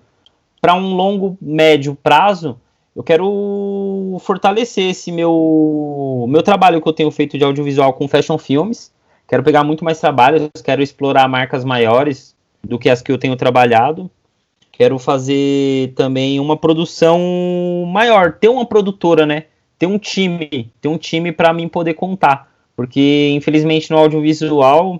para 0.59 0.75
um 0.75 0.95
longo 0.95 1.37
médio 1.41 1.95
prazo, 1.95 2.59
eu 2.95 3.03
quero 3.03 4.17
fortalecer 4.21 4.89
esse 4.91 5.11
meu 5.11 6.25
meu 6.27 6.41
trabalho 6.41 6.81
que 6.81 6.87
eu 6.87 6.93
tenho 6.93 7.11
feito 7.11 7.37
de 7.37 7.43
audiovisual 7.43 7.93
com 7.93 8.07
fashion 8.07 8.37
filmes. 8.37 8.91
Quero 9.27 9.43
pegar 9.43 9.63
muito 9.63 9.85
mais 9.85 9.99
trabalhos, 9.99 10.49
quero 10.63 10.81
explorar 10.81 11.27
marcas 11.27 11.63
maiores 11.63 12.35
do 12.63 12.77
que 12.79 12.89
as 12.89 13.01
que 13.01 13.11
eu 13.11 13.17
tenho 13.17 13.35
trabalhado. 13.35 14.09
Quero 14.71 14.97
fazer 14.97 15.93
também 15.95 16.39
uma 16.39 16.57
produção 16.57 17.19
maior, 17.87 18.33
ter 18.33 18.49
uma 18.49 18.65
produtora, 18.65 19.25
né? 19.25 19.45
Ter 19.83 19.87
um 19.87 19.99
time, 19.99 20.71
ter 20.79 20.87
um 20.87 20.97
time 20.97 21.29
para 21.33 21.51
mim 21.51 21.67
poder 21.67 21.93
contar, 21.95 22.49
porque 22.73 23.33
infelizmente 23.35 23.91
no 23.91 23.97
audiovisual 23.97 24.97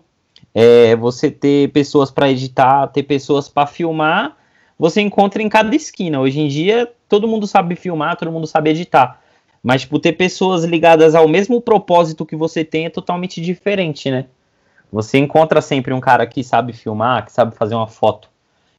é, 0.54 0.94
você 0.98 1.32
ter 1.32 1.72
pessoas 1.72 2.12
para 2.12 2.30
editar, 2.30 2.88
ter 2.88 3.04
pessoas 3.04 3.48
para 3.48 3.66
filmar, 3.66 4.36
você 4.78 5.00
encontra 5.00 5.42
em 5.42 5.48
cada 5.48 5.74
esquina. 5.74 6.20
Hoje 6.20 6.42
em 6.42 6.50
dia, 6.50 6.92
todo 7.08 7.30
mundo 7.30 7.48
sabe 7.48 7.78
filmar, 7.78 8.18
todo 8.18 8.30
mundo 8.30 8.46
sabe 8.46 8.72
editar. 8.72 9.22
Mas, 9.63 9.84
tipo, 9.84 9.98
ter 10.00 10.12
pessoas 10.12 10.66
ligadas 10.66 11.16
ao 11.16 11.30
mesmo 11.30 11.62
propósito 11.62 12.25
que 12.25 12.36
você 12.36 12.66
tem 12.66 12.88
é 12.88 12.90
totalmente 12.90 13.40
diferente, 13.40 14.12
né? 14.12 14.25
Você 14.92 15.18
encontra 15.18 15.62
sempre 15.62 15.94
um 15.94 16.02
cara 16.02 16.28
que 16.28 16.44
sabe 16.44 16.74
filmar, 16.74 17.24
que 17.24 17.32
sabe 17.32 17.56
fazer 17.56 17.75
uma 17.75 17.88
foto. 17.88 18.28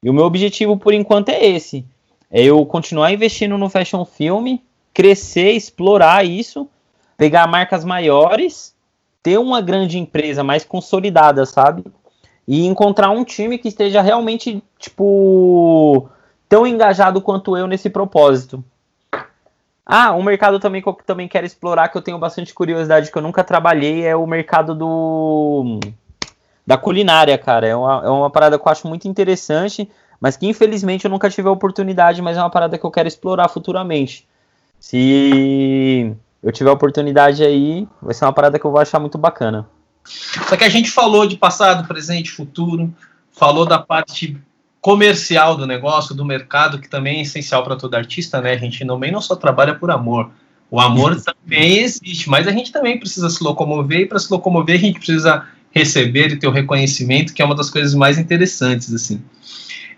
E 0.02 0.10
o 0.10 0.12
meu 0.12 0.26
objetivo, 0.26 0.76
por 0.76 0.92
enquanto, 0.92 1.30
é 1.30 1.46
esse. 1.46 1.82
É 2.30 2.42
eu 2.44 2.66
continuar 2.66 3.10
investindo 3.10 3.56
no 3.56 3.70
fashion 3.70 4.04
film, 4.04 4.58
crescer, 4.94 5.50
explorar 5.50 6.24
isso, 6.24 6.68
pegar 7.18 7.46
marcas 7.46 7.84
maiores 7.84 8.74
ter 9.24 9.38
uma 9.38 9.62
grande 9.62 9.98
empresa 9.98 10.44
mais 10.44 10.66
consolidada, 10.66 11.46
sabe? 11.46 11.82
E 12.46 12.66
encontrar 12.66 13.08
um 13.08 13.24
time 13.24 13.56
que 13.56 13.68
esteja 13.68 14.02
realmente, 14.02 14.62
tipo, 14.78 16.10
tão 16.46 16.66
engajado 16.66 17.22
quanto 17.22 17.56
eu 17.56 17.66
nesse 17.66 17.88
propósito. 17.88 18.62
Ah, 19.86 20.12
um 20.12 20.22
mercado 20.22 20.60
também 20.60 20.82
que 20.82 20.88
eu 20.88 20.92
também 21.06 21.26
quero 21.26 21.46
explorar, 21.46 21.88
que 21.88 21.96
eu 21.96 22.02
tenho 22.02 22.18
bastante 22.18 22.52
curiosidade, 22.52 23.10
que 23.10 23.16
eu 23.16 23.22
nunca 23.22 23.42
trabalhei, 23.42 24.04
é 24.04 24.14
o 24.14 24.26
mercado 24.26 24.74
do 24.74 25.80
da 26.66 26.76
culinária, 26.76 27.36
cara. 27.38 27.66
É 27.66 27.74
uma, 27.74 28.02
é 28.04 28.10
uma 28.10 28.30
parada 28.30 28.58
que 28.58 28.68
eu 28.68 28.72
acho 28.72 28.86
muito 28.86 29.08
interessante, 29.08 29.90
mas 30.20 30.36
que 30.36 30.46
infelizmente 30.46 31.06
eu 31.06 31.10
nunca 31.10 31.30
tive 31.30 31.48
a 31.48 31.52
oportunidade, 31.52 32.20
mas 32.20 32.36
é 32.36 32.40
uma 32.40 32.50
parada 32.50 32.76
que 32.76 32.84
eu 32.84 32.90
quero 32.90 33.08
explorar 33.08 33.48
futuramente. 33.48 34.28
Se 34.86 36.14
eu 36.42 36.52
tiver 36.52 36.68
a 36.68 36.74
oportunidade 36.74 37.42
aí, 37.42 37.88
vai 38.02 38.12
ser 38.12 38.26
uma 38.26 38.34
parada 38.34 38.58
que 38.58 38.66
eu 38.66 38.70
vou 38.70 38.78
achar 38.78 39.00
muito 39.00 39.16
bacana. 39.16 39.66
Só 40.04 40.58
que 40.58 40.62
a 40.62 40.68
gente 40.68 40.90
falou 40.90 41.26
de 41.26 41.38
passado, 41.38 41.88
presente, 41.88 42.30
futuro, 42.30 42.94
falou 43.32 43.64
da 43.64 43.78
parte 43.78 44.36
comercial 44.82 45.56
do 45.56 45.66
negócio, 45.66 46.14
do 46.14 46.22
mercado, 46.22 46.78
que 46.78 46.86
também 46.86 47.20
é 47.20 47.22
essencial 47.22 47.64
para 47.64 47.76
todo 47.76 47.94
artista, 47.94 48.42
né? 48.42 48.52
A 48.52 48.58
gente 48.58 48.86
também 48.86 49.10
não 49.10 49.22
só 49.22 49.34
trabalha 49.34 49.74
por 49.74 49.90
amor. 49.90 50.30
O 50.70 50.78
amor 50.78 51.18
também 51.18 51.78
existe, 51.78 52.28
mas 52.28 52.46
a 52.46 52.52
gente 52.52 52.70
também 52.70 52.98
precisa 53.00 53.30
se 53.30 53.42
locomover, 53.42 54.00
e 54.00 54.06
para 54.06 54.18
se 54.18 54.30
locomover 54.30 54.76
a 54.76 54.80
gente 54.80 54.98
precisa 54.98 55.46
receber 55.70 56.30
e 56.30 56.38
ter 56.38 56.46
o 56.46 56.52
reconhecimento, 56.52 57.32
que 57.32 57.40
é 57.40 57.44
uma 57.44 57.56
das 57.56 57.70
coisas 57.70 57.94
mais 57.94 58.18
interessantes, 58.18 58.92
assim. 58.92 59.22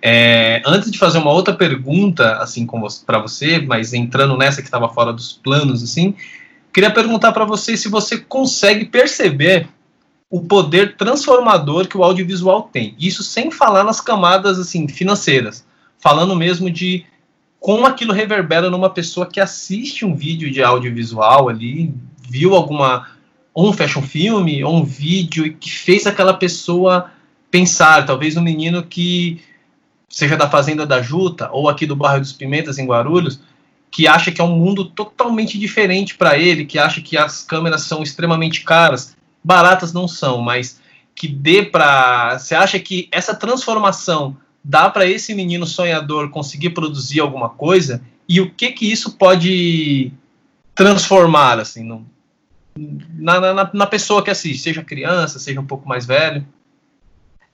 É, 0.08 0.62
antes 0.64 0.88
de 0.88 1.00
fazer 1.00 1.18
uma 1.18 1.32
outra 1.32 1.52
pergunta, 1.52 2.36
assim, 2.36 2.64
para 3.04 3.18
você, 3.18 3.58
mas 3.58 3.92
entrando 3.92 4.36
nessa 4.36 4.62
que 4.62 4.68
estava 4.68 4.88
fora 4.88 5.12
dos 5.12 5.32
planos, 5.32 5.82
assim, 5.82 6.14
queria 6.72 6.92
perguntar 6.92 7.32
para 7.32 7.44
você 7.44 7.76
se 7.76 7.88
você 7.88 8.16
consegue 8.16 8.84
perceber 8.84 9.68
o 10.30 10.42
poder 10.42 10.96
transformador 10.96 11.88
que 11.88 11.98
o 11.98 12.04
audiovisual 12.04 12.70
tem. 12.72 12.94
Isso 13.00 13.24
sem 13.24 13.50
falar 13.50 13.82
nas 13.82 14.00
camadas 14.00 14.60
assim 14.60 14.86
financeiras, 14.86 15.66
falando 15.98 16.36
mesmo 16.36 16.70
de 16.70 17.04
como 17.58 17.84
aquilo 17.84 18.12
reverbera 18.12 18.70
numa 18.70 18.90
pessoa 18.90 19.26
que 19.26 19.40
assiste 19.40 20.04
um 20.04 20.14
vídeo 20.14 20.52
de 20.52 20.62
audiovisual 20.62 21.48
ali, 21.48 21.92
viu 22.28 22.54
alguma 22.54 23.08
ou 23.52 23.70
um 23.70 23.72
fashion 23.72 24.02
filme, 24.02 24.62
ou 24.62 24.76
um 24.76 24.84
vídeo 24.84 25.52
que 25.54 25.68
fez 25.68 26.06
aquela 26.06 26.34
pessoa 26.34 27.10
pensar, 27.50 28.06
talvez 28.06 28.36
um 28.36 28.42
menino 28.42 28.84
que 28.84 29.42
seja 30.08 30.36
da 30.36 30.48
Fazenda 30.48 30.86
da 30.86 31.02
Juta 31.02 31.50
ou 31.52 31.68
aqui 31.68 31.86
do 31.86 31.96
bairro 31.96 32.20
dos 32.20 32.32
Pimentas, 32.32 32.78
em 32.78 32.86
Guarulhos, 32.86 33.40
que 33.90 34.06
acha 34.06 34.30
que 34.30 34.40
é 34.40 34.44
um 34.44 34.56
mundo 34.56 34.84
totalmente 34.84 35.58
diferente 35.58 36.16
para 36.16 36.38
ele, 36.38 36.64
que 36.64 36.78
acha 36.78 37.00
que 37.00 37.16
as 37.16 37.42
câmeras 37.42 37.82
são 37.82 38.02
extremamente 38.02 38.62
caras, 38.62 39.16
baratas 39.42 39.92
não 39.92 40.06
são, 40.06 40.40
mas 40.40 40.80
que 41.14 41.26
dê 41.26 41.62
para. 41.62 42.38
Você 42.38 42.54
acha 42.54 42.78
que 42.78 43.08
essa 43.10 43.34
transformação 43.34 44.36
dá 44.62 44.90
para 44.90 45.06
esse 45.06 45.34
menino 45.34 45.66
sonhador 45.66 46.28
conseguir 46.30 46.70
produzir 46.70 47.20
alguma 47.20 47.48
coisa? 47.48 48.02
E 48.28 48.40
o 48.40 48.50
que 48.50 48.72
que 48.72 48.90
isso 48.90 49.16
pode 49.16 50.12
transformar, 50.74 51.58
assim, 51.58 51.82
no, 51.82 52.04
na, 52.76 53.40
na, 53.54 53.70
na 53.72 53.86
pessoa 53.86 54.22
que 54.22 54.30
assiste, 54.30 54.62
seja 54.62 54.84
criança, 54.84 55.38
seja 55.38 55.60
um 55.60 55.66
pouco 55.66 55.88
mais 55.88 56.04
velho? 56.04 56.46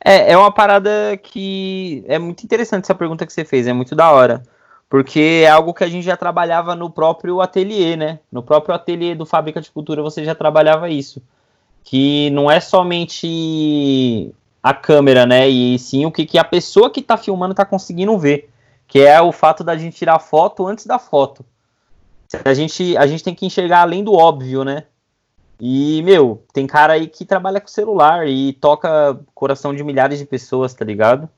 É, 0.05 0.33
é 0.33 0.37
uma 0.37 0.51
parada 0.51 1.17
que 1.23 2.05
é 2.09 2.19
muito 2.19 2.43
interessante 2.43 2.85
essa 2.85 2.95
pergunta 2.95 3.25
que 3.25 3.33
você 3.33 3.45
fez, 3.45 3.67
é 3.67 3.73
muito 3.73 3.95
da 3.95 4.11
hora. 4.11 4.43
Porque 4.89 5.43
é 5.45 5.49
algo 5.49 5.73
que 5.73 5.85
a 5.85 5.89
gente 5.89 6.05
já 6.05 6.17
trabalhava 6.17 6.75
no 6.75 6.91
próprio 6.91 7.41
ateliê, 7.41 7.97
né? 7.97 8.19
No 8.31 8.43
próprio 8.43 8.75
ateliê 8.75 9.15
do 9.15 9.25
Fábrica 9.25 9.61
de 9.61 9.71
Cultura 9.71 10.03
você 10.03 10.23
já 10.23 10.35
trabalhava 10.35 10.91
isso. 10.91 11.23
Que 11.83 12.29
não 12.31 12.51
é 12.51 12.61
somente 12.61 14.31
a 14.63 14.75
câmera, 14.75 15.25
né? 15.25 15.49
E 15.49 15.79
sim 15.79 16.05
o 16.05 16.13
que, 16.13 16.27
que 16.27 16.37
a 16.37 16.45
pessoa 16.45 16.91
que 16.91 17.01
está 17.01 17.17
filmando 17.17 17.53
está 17.53 17.65
conseguindo 17.65 18.19
ver. 18.19 18.51
Que 18.87 19.01
é 19.01 19.19
o 19.21 19.33
fato 19.33 19.65
da 19.65 19.77
gente 19.79 19.97
tirar 19.97 20.19
foto 20.19 20.67
antes 20.67 20.85
da 20.85 20.99
foto. 20.99 21.43
A 22.45 22.53
gente, 22.53 22.97
a 22.97 23.07
gente 23.07 23.25
tem 23.25 23.35
que 23.35 23.47
enxergar 23.47 23.81
além 23.81 24.05
do 24.05 24.13
óbvio, 24.13 24.65
né? 24.65 24.85
E, 25.65 26.03
meu, 26.03 26.43
tem 26.53 26.67
cara 26.67 26.95
aí 26.95 27.07
que 27.07 27.25
trabalha 27.25 27.61
com 27.61 27.69
celular 27.69 28.27
e 28.27 28.53
toca 28.55 29.17
coração 29.33 29.73
de 29.73 29.85
milhares 29.85 30.19
de 30.19 30.27
pessoas, 30.27 30.75
tá 30.75 30.85
ligado? 30.85 31.29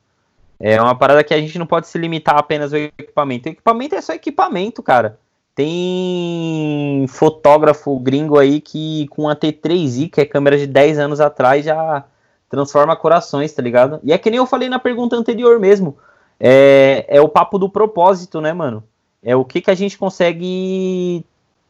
É 0.59 0.81
uma 0.81 0.97
parada 0.97 1.23
que 1.23 1.31
a 1.31 1.39
gente 1.39 1.59
não 1.59 1.67
pode 1.67 1.87
se 1.87 1.95
limitar 1.99 2.35
apenas 2.35 2.73
ao 2.73 2.79
equipamento. 2.79 3.47
O 3.47 3.51
equipamento 3.51 3.93
é 3.93 4.01
só 4.01 4.13
equipamento, 4.13 4.81
cara. 4.81 5.19
Tem 5.53 7.05
fotógrafo 7.07 7.99
gringo 7.99 8.39
aí 8.39 8.59
que 8.59 9.05
com 9.09 9.29
a 9.29 9.35
T3i, 9.35 10.09
que 10.09 10.21
é 10.21 10.25
câmera 10.25 10.57
de 10.57 10.65
10 10.65 10.97
anos 10.97 11.21
atrás, 11.21 11.63
já 11.63 12.03
transforma 12.49 12.95
corações, 12.95 13.53
tá 13.53 13.61
ligado? 13.61 13.99
E 14.01 14.11
é 14.11 14.17
que 14.17 14.31
nem 14.31 14.39
eu 14.39 14.47
falei 14.47 14.69
na 14.69 14.79
pergunta 14.79 15.15
anterior 15.15 15.59
mesmo. 15.59 15.95
É, 16.39 17.05
é 17.09 17.21
o 17.21 17.29
papo 17.29 17.59
do 17.59 17.69
propósito, 17.69 18.41
né, 18.41 18.53
mano? 18.53 18.83
É 19.21 19.35
o 19.35 19.45
que, 19.45 19.61
que 19.61 19.69
a 19.69 19.75
gente 19.75 19.99
consegue 19.99 21.23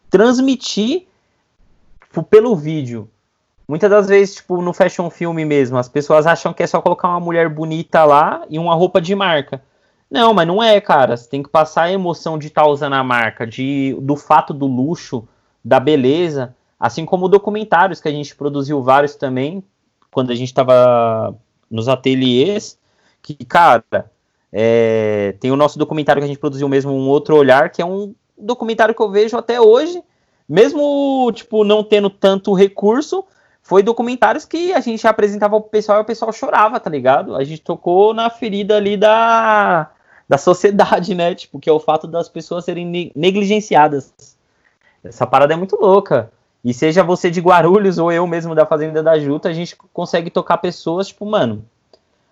transmitir 0.09 1.05
pelo 2.23 2.55
vídeo. 2.55 3.09
Muitas 3.67 3.89
das 3.89 4.07
vezes, 4.07 4.35
tipo, 4.35 4.61
no 4.61 4.73
fashion 4.73 5.09
filme 5.09 5.43
mesmo, 5.43 5.77
as 5.77 5.89
pessoas 5.89 6.27
acham 6.27 6.53
que 6.53 6.61
é 6.61 6.67
só 6.67 6.81
colocar 6.81 7.09
uma 7.09 7.19
mulher 7.19 7.49
bonita 7.49 8.03
lá 8.03 8.43
e 8.49 8.59
uma 8.59 8.75
roupa 8.75 9.01
de 9.01 9.15
marca. 9.15 9.61
Não, 10.09 10.33
mas 10.33 10.47
não 10.47 10.61
é, 10.61 10.79
cara. 10.79 11.17
Você 11.17 11.27
tem 11.27 11.41
que 11.41 11.49
passar 11.49 11.83
a 11.83 11.91
emoção 11.91 12.37
de 12.37 12.47
estar 12.47 12.63
tá 12.63 12.67
usando 12.67 12.93
a 12.93 13.03
marca, 13.03 13.45
de, 13.45 13.97
do 14.01 14.15
fato 14.15 14.53
do 14.53 14.67
luxo, 14.67 15.27
da 15.63 15.79
beleza, 15.79 16.55
assim 16.79 17.05
como 17.05 17.27
documentários 17.27 17.99
que 17.99 18.07
a 18.07 18.11
gente 18.11 18.35
produziu 18.35 18.83
vários 18.83 19.15
também, 19.15 19.63
quando 20.11 20.31
a 20.31 20.35
gente 20.35 20.49
estava 20.49 21.35
nos 21.69 21.89
ateliês, 21.89 22.77
que, 23.21 23.33
cara, 23.43 23.83
é, 24.53 25.35
tem 25.39 25.51
o 25.51 25.55
nosso 25.55 25.79
documentário 25.79 26.21
que 26.21 26.25
a 26.25 26.27
gente 26.27 26.39
produziu 26.39 26.69
mesmo, 26.69 26.91
Um 26.91 27.09
Outro 27.09 27.35
Olhar, 27.35 27.71
que 27.71 27.81
é 27.81 27.85
um 27.85 28.13
documentário 28.37 28.93
que 28.93 29.01
eu 29.01 29.09
vejo 29.09 29.35
até 29.35 29.59
hoje, 29.59 30.03
mesmo, 30.47 31.31
tipo, 31.33 31.63
não 31.63 31.83
tendo 31.83 32.09
tanto 32.09 32.53
recurso, 32.53 33.25
foi 33.61 33.81
documentários 33.81 34.45
que 34.45 34.73
a 34.73 34.79
gente 34.79 35.07
apresentava 35.07 35.59
pro 35.59 35.69
pessoal 35.69 35.97
e 35.97 36.01
o 36.01 36.05
pessoal 36.05 36.31
chorava, 36.31 36.79
tá 36.79 36.89
ligado? 36.89 37.35
A 37.35 37.43
gente 37.43 37.61
tocou 37.61 38.13
na 38.13 38.29
ferida 38.29 38.77
ali 38.77 38.95
da, 38.95 39.89
da 40.29 40.37
sociedade, 40.37 41.15
né? 41.15 41.33
Tipo, 41.33 41.59
que 41.59 41.69
é 41.69 41.73
o 41.73 41.79
fato 41.79 42.07
das 42.07 42.29
pessoas 42.29 42.63
serem 42.65 43.11
negligenciadas. 43.15 44.13
Essa 45.03 45.25
parada 45.25 45.53
é 45.53 45.57
muito 45.57 45.75
louca. 45.75 46.31
E 46.63 46.73
seja 46.73 47.03
você 47.03 47.29
de 47.29 47.41
Guarulhos 47.41 47.97
ou 47.97 48.11
eu 48.11 48.25
mesmo 48.25 48.55
da 48.55 48.65
Fazenda 48.65 49.01
da 49.01 49.19
Juta, 49.19 49.49
a 49.49 49.53
gente 49.53 49.75
consegue 49.93 50.29
tocar 50.29 50.57
pessoas, 50.57 51.07
tipo, 51.07 51.25
mano, 51.25 51.63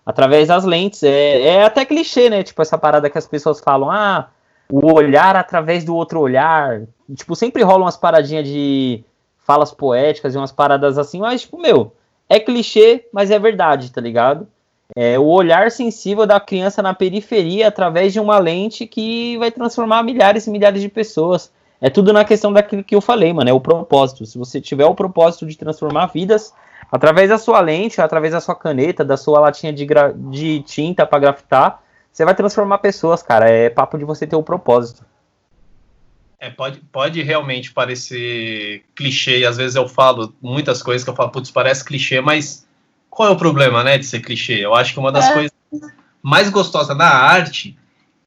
através 0.04 0.48
das 0.48 0.64
lentes. 0.64 1.02
É, 1.02 1.40
é 1.40 1.64
até 1.64 1.84
clichê, 1.84 2.30
né? 2.30 2.42
Tipo, 2.42 2.62
essa 2.62 2.78
parada 2.78 3.08
que 3.08 3.18
as 3.18 3.26
pessoas 3.26 3.60
falam, 3.60 3.90
ah, 3.90 4.28
o 4.70 4.92
olhar 4.92 5.36
através 5.36 5.84
do 5.84 5.94
outro 5.94 6.20
olhar. 6.20 6.82
Tipo, 7.14 7.36
sempre 7.36 7.62
rolam 7.62 7.82
umas 7.82 7.96
paradinhas 7.96 8.46
de 8.46 9.04
falas 9.38 9.70
poéticas 9.70 10.34
e 10.34 10.38
umas 10.38 10.52
paradas 10.52 10.96
assim, 10.96 11.20
mas, 11.20 11.42
tipo, 11.42 11.60
meu, 11.60 11.92
é 12.28 12.40
clichê, 12.40 13.06
mas 13.12 13.30
é 13.30 13.38
verdade, 13.38 13.92
tá 13.92 14.00
ligado? 14.00 14.48
É 14.96 15.18
o 15.18 15.24
olhar 15.24 15.70
sensível 15.70 16.26
da 16.26 16.40
criança 16.40 16.82
na 16.82 16.94
periferia 16.94 17.68
através 17.68 18.12
de 18.12 18.20
uma 18.20 18.38
lente 18.38 18.86
que 18.86 19.36
vai 19.38 19.50
transformar 19.50 20.02
milhares 20.02 20.46
e 20.46 20.50
milhares 20.50 20.80
de 20.80 20.88
pessoas. 20.88 21.52
É 21.80 21.90
tudo 21.90 22.12
na 22.12 22.24
questão 22.24 22.52
daquilo 22.52 22.84
que 22.84 22.94
eu 22.94 23.00
falei, 23.00 23.32
mano, 23.32 23.50
é 23.50 23.52
o 23.52 23.60
propósito. 23.60 24.24
Se 24.24 24.38
você 24.38 24.60
tiver 24.60 24.86
o 24.86 24.94
propósito 24.94 25.46
de 25.46 25.58
transformar 25.58 26.06
vidas 26.06 26.54
através 26.90 27.28
da 27.28 27.38
sua 27.38 27.60
lente, 27.60 28.00
através 28.00 28.32
da 28.32 28.40
sua 28.40 28.54
caneta, 28.54 29.04
da 29.04 29.16
sua 29.16 29.40
latinha 29.40 29.72
de, 29.72 29.86
de 30.30 30.62
tinta 30.62 31.04
para 31.04 31.18
grafitar, 31.18 31.82
você 32.14 32.24
vai 32.24 32.34
transformar 32.34 32.78
pessoas, 32.78 33.24
cara. 33.24 33.50
É 33.50 33.68
papo 33.68 33.98
de 33.98 34.04
você 34.04 34.24
ter 34.24 34.36
o 34.36 34.42
propósito. 34.42 35.04
É, 36.38 36.48
pode, 36.48 36.78
pode 36.92 37.20
realmente 37.22 37.72
parecer 37.72 38.84
clichê, 38.94 39.40
e 39.40 39.46
às 39.46 39.56
vezes 39.56 39.74
eu 39.74 39.88
falo 39.88 40.32
muitas 40.40 40.80
coisas 40.80 41.02
que 41.02 41.10
eu 41.10 41.14
falo, 41.14 41.30
putz, 41.30 41.50
parece 41.50 41.84
clichê, 41.84 42.20
mas 42.20 42.68
qual 43.10 43.30
é 43.30 43.32
o 43.32 43.36
problema, 43.36 43.82
né, 43.82 43.98
de 43.98 44.04
ser 44.04 44.20
clichê? 44.20 44.64
Eu 44.64 44.74
acho 44.74 44.92
que 44.92 45.00
uma 45.00 45.10
das 45.10 45.24
é. 45.24 45.32
coisas 45.32 45.52
mais 46.22 46.48
gostosas 46.50 46.96
da 46.96 47.08
arte 47.08 47.76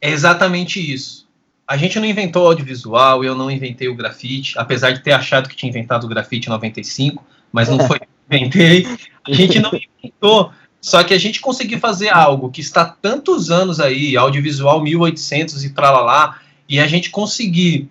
é 0.01 0.09
exatamente 0.09 0.79
isso. 0.79 1.25
A 1.65 1.77
gente 1.77 1.97
não 1.99 2.07
inventou 2.07 2.45
audiovisual, 2.47 3.23
eu 3.23 3.35
não 3.35 3.49
inventei 3.49 3.87
o 3.87 3.95
grafite, 3.95 4.57
apesar 4.57 4.91
de 4.91 5.01
ter 5.01 5.13
achado 5.13 5.47
que 5.47 5.55
tinha 5.55 5.69
inventado 5.69 6.03
o 6.03 6.09
grafite 6.09 6.47
em 6.47 6.51
95, 6.51 7.23
mas 7.53 7.69
não 7.69 7.79
foi 7.87 7.99
inventei. 8.29 8.85
A 9.25 9.31
gente 9.31 9.59
não 9.59 9.71
inventou. 10.03 10.51
Só 10.81 11.03
que 11.03 11.13
a 11.13 11.17
gente 11.17 11.41
conseguiu 11.41 11.79
fazer 11.79 12.09
algo 12.09 12.49
que 12.49 12.61
está 12.61 12.85
tantos 12.85 13.49
anos 13.51 13.79
aí, 13.79 14.15
audiovisual 14.15 14.81
1800 14.81 15.63
e 15.63 15.69
tralalá, 15.71 16.39
e 16.69 16.79
a 16.79 16.87
gente 16.87 17.09
conseguir 17.09 17.89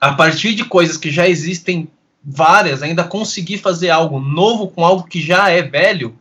a 0.00 0.12
partir 0.12 0.54
de 0.54 0.64
coisas 0.64 0.96
que 0.96 1.10
já 1.10 1.28
existem 1.28 1.88
várias, 2.22 2.82
ainda 2.82 3.04
conseguir 3.04 3.58
fazer 3.58 3.90
algo 3.90 4.20
novo 4.20 4.68
com 4.68 4.84
algo 4.84 5.04
que 5.04 5.20
já 5.20 5.48
é 5.50 5.62
velho, 5.62 6.16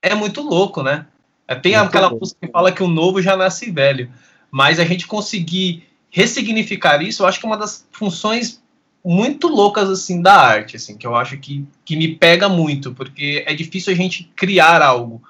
é 0.00 0.14
muito 0.14 0.40
louco, 0.40 0.82
né? 0.82 1.06
É, 1.46 1.54
tem 1.54 1.72
muito 1.72 1.88
aquela 1.88 2.10
música 2.10 2.46
que 2.46 2.52
fala 2.52 2.72
que 2.72 2.82
o 2.82 2.88
novo 2.88 3.20
já 3.20 3.36
nasce 3.36 3.70
velho, 3.70 4.10
mas 4.50 4.78
a 4.78 4.84
gente 4.84 5.06
conseguir 5.06 5.84
ressignificar 6.10 7.02
isso, 7.02 7.22
eu 7.22 7.26
acho 7.26 7.38
que 7.38 7.46
é 7.46 7.48
uma 7.48 7.56
das 7.56 7.86
funções 7.92 8.62
muito 9.04 9.48
loucas 9.48 9.88
assim 9.88 10.20
da 10.20 10.34
arte, 10.34 10.76
assim, 10.76 10.96
que 10.96 11.06
eu 11.06 11.14
acho 11.14 11.38
que, 11.38 11.64
que 11.84 11.96
me 11.96 12.08
pega 12.16 12.48
muito, 12.48 12.92
porque 12.92 13.44
é 13.46 13.54
difícil 13.54 13.92
a 13.92 13.96
gente 13.96 14.30
criar 14.36 14.82
algo, 14.82 15.22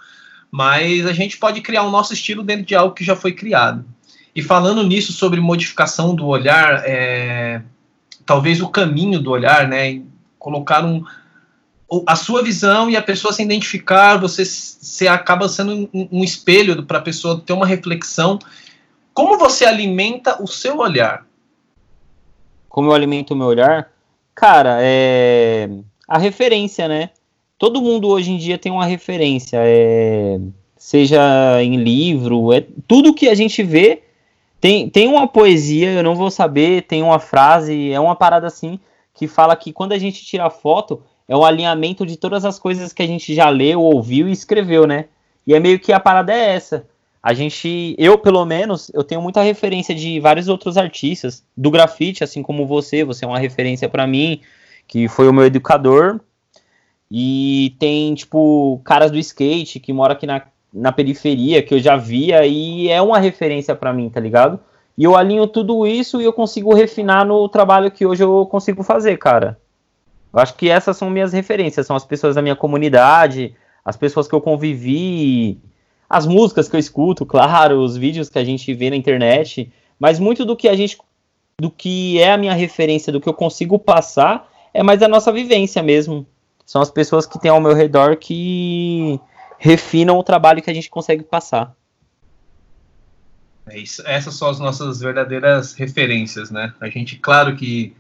mas 0.50 1.06
a 1.06 1.12
gente 1.12 1.38
pode 1.38 1.60
criar 1.60 1.82
o 1.82 1.90
nosso 1.90 2.12
estilo 2.12 2.42
dentro 2.42 2.64
de 2.64 2.74
algo 2.74 2.94
que 2.94 3.04
já 3.04 3.14
foi 3.14 3.32
criado. 3.32 3.84
E 4.34 4.42
falando 4.42 4.82
nisso 4.82 5.12
sobre 5.12 5.40
modificação 5.40 6.14
do 6.14 6.26
olhar, 6.26 6.82
é, 6.86 7.60
talvez 8.24 8.60
o 8.60 8.68
caminho 8.68 9.20
do 9.20 9.30
olhar, 9.30 9.66
né? 9.66 10.00
Colocar 10.38 10.84
um, 10.84 11.04
a 12.06 12.14
sua 12.14 12.42
visão 12.42 12.90
e 12.90 12.96
a 12.96 13.02
pessoa 13.02 13.32
se 13.32 13.42
identificar, 13.42 14.16
você, 14.16 14.44
você 14.44 15.08
acaba 15.08 15.48
sendo 15.48 15.88
um, 15.92 16.08
um 16.12 16.24
espelho 16.24 16.82
para 16.84 16.98
a 16.98 17.02
pessoa 17.02 17.40
ter 17.40 17.52
uma 17.52 17.66
reflexão. 17.66 18.38
Como 19.12 19.38
você 19.38 19.64
alimenta 19.64 20.40
o 20.42 20.46
seu 20.46 20.78
olhar? 20.78 21.26
Como 22.68 22.90
eu 22.90 22.94
alimento 22.94 23.32
o 23.32 23.36
meu 23.36 23.46
olhar? 23.46 23.90
Cara, 24.34 24.78
é 24.80 25.68
a 26.06 26.18
referência, 26.18 26.88
né? 26.88 27.10
Todo 27.58 27.82
mundo 27.82 28.08
hoje 28.08 28.30
em 28.30 28.38
dia 28.38 28.56
tem 28.56 28.70
uma 28.70 28.86
referência, 28.86 29.58
é... 29.60 30.38
seja 30.76 31.62
em 31.62 31.76
livro, 31.76 32.52
é 32.52 32.64
tudo 32.86 33.14
que 33.14 33.28
a 33.28 33.34
gente 33.34 33.62
vê 33.62 34.02
tem, 34.60 34.88
tem 34.88 35.06
uma 35.08 35.26
poesia, 35.28 35.92
eu 35.92 36.02
não 36.02 36.16
vou 36.16 36.30
saber, 36.30 36.82
tem 36.82 37.02
uma 37.02 37.18
frase, 37.18 37.92
é 37.92 38.00
uma 38.00 38.16
parada 38.16 38.46
assim, 38.46 38.78
que 39.14 39.28
fala 39.28 39.54
que 39.54 39.72
quando 39.72 39.92
a 39.92 39.98
gente 39.98 40.24
tira 40.24 40.50
foto, 40.50 41.02
é 41.28 41.36
o 41.36 41.44
alinhamento 41.44 42.04
de 42.04 42.16
todas 42.16 42.44
as 42.44 42.58
coisas 42.58 42.92
que 42.92 43.02
a 43.02 43.06
gente 43.06 43.34
já 43.34 43.48
leu, 43.48 43.80
ouviu 43.80 44.28
e 44.28 44.32
escreveu, 44.32 44.86
né? 44.86 45.06
E 45.46 45.54
é 45.54 45.60
meio 45.60 45.78
que 45.78 45.92
a 45.92 46.00
parada 46.00 46.32
é 46.32 46.54
essa. 46.54 46.86
A 47.28 47.34
gente, 47.34 47.94
eu 47.98 48.16
pelo 48.16 48.42
menos, 48.46 48.90
eu 48.94 49.04
tenho 49.04 49.20
muita 49.20 49.42
referência 49.42 49.94
de 49.94 50.18
vários 50.18 50.48
outros 50.48 50.78
artistas, 50.78 51.44
do 51.54 51.70
grafite, 51.70 52.24
assim 52.24 52.42
como 52.42 52.66
você, 52.66 53.04
você 53.04 53.22
é 53.22 53.28
uma 53.28 53.38
referência 53.38 53.86
para 53.86 54.06
mim, 54.06 54.40
que 54.86 55.08
foi 55.08 55.28
o 55.28 55.32
meu 55.34 55.44
educador. 55.44 56.20
E 57.10 57.76
tem, 57.78 58.14
tipo, 58.14 58.80
caras 58.82 59.10
do 59.10 59.18
skate 59.18 59.78
que 59.78 59.92
mora 59.92 60.14
aqui 60.14 60.26
na, 60.26 60.40
na 60.72 60.90
periferia 60.90 61.62
que 61.62 61.74
eu 61.74 61.78
já 61.78 61.98
via 61.98 62.46
e 62.46 62.88
é 62.88 63.02
uma 63.02 63.18
referência 63.18 63.76
para 63.76 63.92
mim, 63.92 64.08
tá 64.08 64.20
ligado? 64.20 64.58
E 64.96 65.04
eu 65.04 65.14
alinho 65.14 65.46
tudo 65.46 65.86
isso 65.86 66.22
e 66.22 66.24
eu 66.24 66.32
consigo 66.32 66.72
refinar 66.72 67.26
no 67.26 67.46
trabalho 67.46 67.90
que 67.90 68.06
hoje 68.06 68.24
eu 68.24 68.46
consigo 68.46 68.82
fazer, 68.82 69.18
cara. 69.18 69.60
Eu 70.32 70.40
acho 70.40 70.54
que 70.54 70.70
essas 70.70 70.96
são 70.96 71.10
minhas 71.10 71.34
referências, 71.34 71.86
são 71.86 71.94
as 71.94 72.06
pessoas 72.06 72.36
da 72.36 72.40
minha 72.40 72.56
comunidade, 72.56 73.54
as 73.84 73.98
pessoas 73.98 74.26
que 74.26 74.34
eu 74.34 74.40
convivi, 74.40 75.60
as 76.08 76.26
músicas 76.26 76.68
que 76.68 76.76
eu 76.76 76.80
escuto, 76.80 77.26
claro, 77.26 77.80
os 77.80 77.96
vídeos 77.96 78.28
que 78.28 78.38
a 78.38 78.44
gente 78.44 78.72
vê 78.72 78.90
na 78.90 78.96
internet, 78.96 79.70
mas 79.98 80.18
muito 80.18 80.44
do 80.44 80.56
que 80.56 80.68
a 80.68 80.74
gente 80.74 80.96
do 81.60 81.70
que 81.70 82.20
é 82.20 82.32
a 82.32 82.38
minha 82.38 82.54
referência, 82.54 83.12
do 83.12 83.20
que 83.20 83.28
eu 83.28 83.34
consigo 83.34 83.78
passar, 83.80 84.48
é 84.72 84.80
mais 84.82 85.02
a 85.02 85.08
nossa 85.08 85.32
vivência 85.32 85.82
mesmo. 85.82 86.24
São 86.64 86.80
as 86.80 86.90
pessoas 86.90 87.26
que 87.26 87.38
tem 87.38 87.50
ao 87.50 87.60
meu 87.60 87.74
redor 87.74 88.16
que 88.16 89.18
refinam 89.58 90.16
o 90.16 90.22
trabalho 90.22 90.62
que 90.62 90.70
a 90.70 90.74
gente 90.74 90.88
consegue 90.88 91.24
passar. 91.24 91.74
É 93.66 93.78
isso, 93.78 94.02
essas 94.06 94.34
são 94.34 94.48
as 94.48 94.60
nossas 94.60 95.00
verdadeiras 95.00 95.74
referências, 95.74 96.50
né? 96.50 96.72
A 96.80 96.88
gente, 96.88 97.16
claro 97.16 97.56
que 97.56 97.94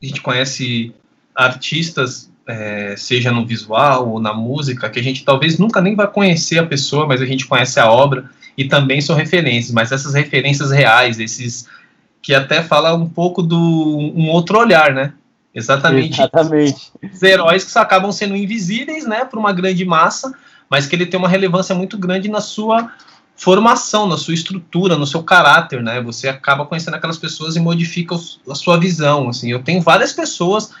a 0.00 0.06
gente 0.06 0.22
conhece 0.22 0.94
artistas, 1.34 2.29
é, 2.50 2.94
seja 2.96 3.30
no 3.30 3.46
visual 3.46 4.08
ou 4.08 4.20
na 4.20 4.34
música, 4.34 4.90
que 4.90 4.98
a 4.98 5.02
gente 5.02 5.24
talvez 5.24 5.58
nunca 5.58 5.80
nem 5.80 5.94
vai 5.94 6.08
conhecer 6.08 6.58
a 6.58 6.66
pessoa, 6.66 7.06
mas 7.06 7.22
a 7.22 7.26
gente 7.26 7.46
conhece 7.46 7.78
a 7.78 7.90
obra 7.90 8.24
e 8.58 8.64
também 8.64 9.00
são 9.00 9.14
referências, 9.14 9.72
mas 9.72 9.92
essas 9.92 10.14
referências 10.14 10.70
reais, 10.70 11.20
esses 11.20 11.68
que 12.20 12.34
até 12.34 12.62
fala 12.62 12.92
um 12.94 13.08
pouco 13.08 13.42
do 13.42 13.56
um 13.56 14.28
outro 14.28 14.58
olhar, 14.58 14.92
né? 14.92 15.12
Exatamente. 15.54 16.20
Exatamente. 16.20 16.92
Os 17.12 17.22
heróis 17.22 17.64
que 17.64 17.78
acabam 17.78 18.12
sendo 18.12 18.36
invisíveis, 18.36 19.06
né, 19.06 19.24
para 19.24 19.38
uma 19.38 19.52
grande 19.52 19.84
massa, 19.84 20.32
mas 20.68 20.86
que 20.86 20.94
ele 20.94 21.06
tem 21.06 21.18
uma 21.18 21.28
relevância 21.28 21.74
muito 21.74 21.96
grande 21.96 22.28
na 22.28 22.40
sua 22.40 22.92
formação, 23.36 24.06
na 24.06 24.18
sua 24.18 24.34
estrutura, 24.34 24.96
no 24.96 25.06
seu 25.06 25.22
caráter, 25.22 25.82
né? 25.82 26.00
Você 26.02 26.28
acaba 26.28 26.66
conhecendo 26.66 26.94
aquelas 26.94 27.16
pessoas 27.16 27.56
e 27.56 27.60
modifica 27.60 28.14
a 28.14 28.54
sua 28.54 28.78
visão, 28.78 29.28
assim. 29.30 29.50
Eu 29.50 29.62
tenho 29.62 29.80
várias 29.80 30.12
pessoas 30.12 30.72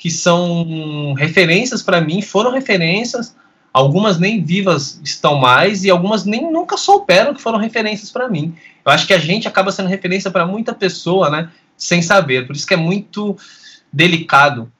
que 0.00 0.10
são 0.10 1.12
referências 1.12 1.82
para 1.82 2.00
mim, 2.00 2.22
foram 2.22 2.50
referências, 2.50 3.36
algumas 3.70 4.18
nem 4.18 4.42
vivas 4.42 4.98
estão 5.04 5.36
mais 5.36 5.84
e 5.84 5.90
algumas 5.90 6.24
nem 6.24 6.50
nunca 6.50 6.78
souberam 6.78 7.34
que 7.34 7.42
foram 7.42 7.58
referências 7.58 8.10
para 8.10 8.26
mim. 8.26 8.56
Eu 8.82 8.90
acho 8.92 9.06
que 9.06 9.12
a 9.12 9.18
gente 9.18 9.46
acaba 9.46 9.70
sendo 9.70 9.90
referência 9.90 10.30
para 10.30 10.46
muita 10.46 10.72
pessoa, 10.72 11.28
né, 11.28 11.50
sem 11.76 12.00
saber. 12.00 12.46
Por 12.46 12.56
isso 12.56 12.66
que 12.66 12.72
é 12.72 12.78
muito 12.78 13.36
delicado 13.92 14.72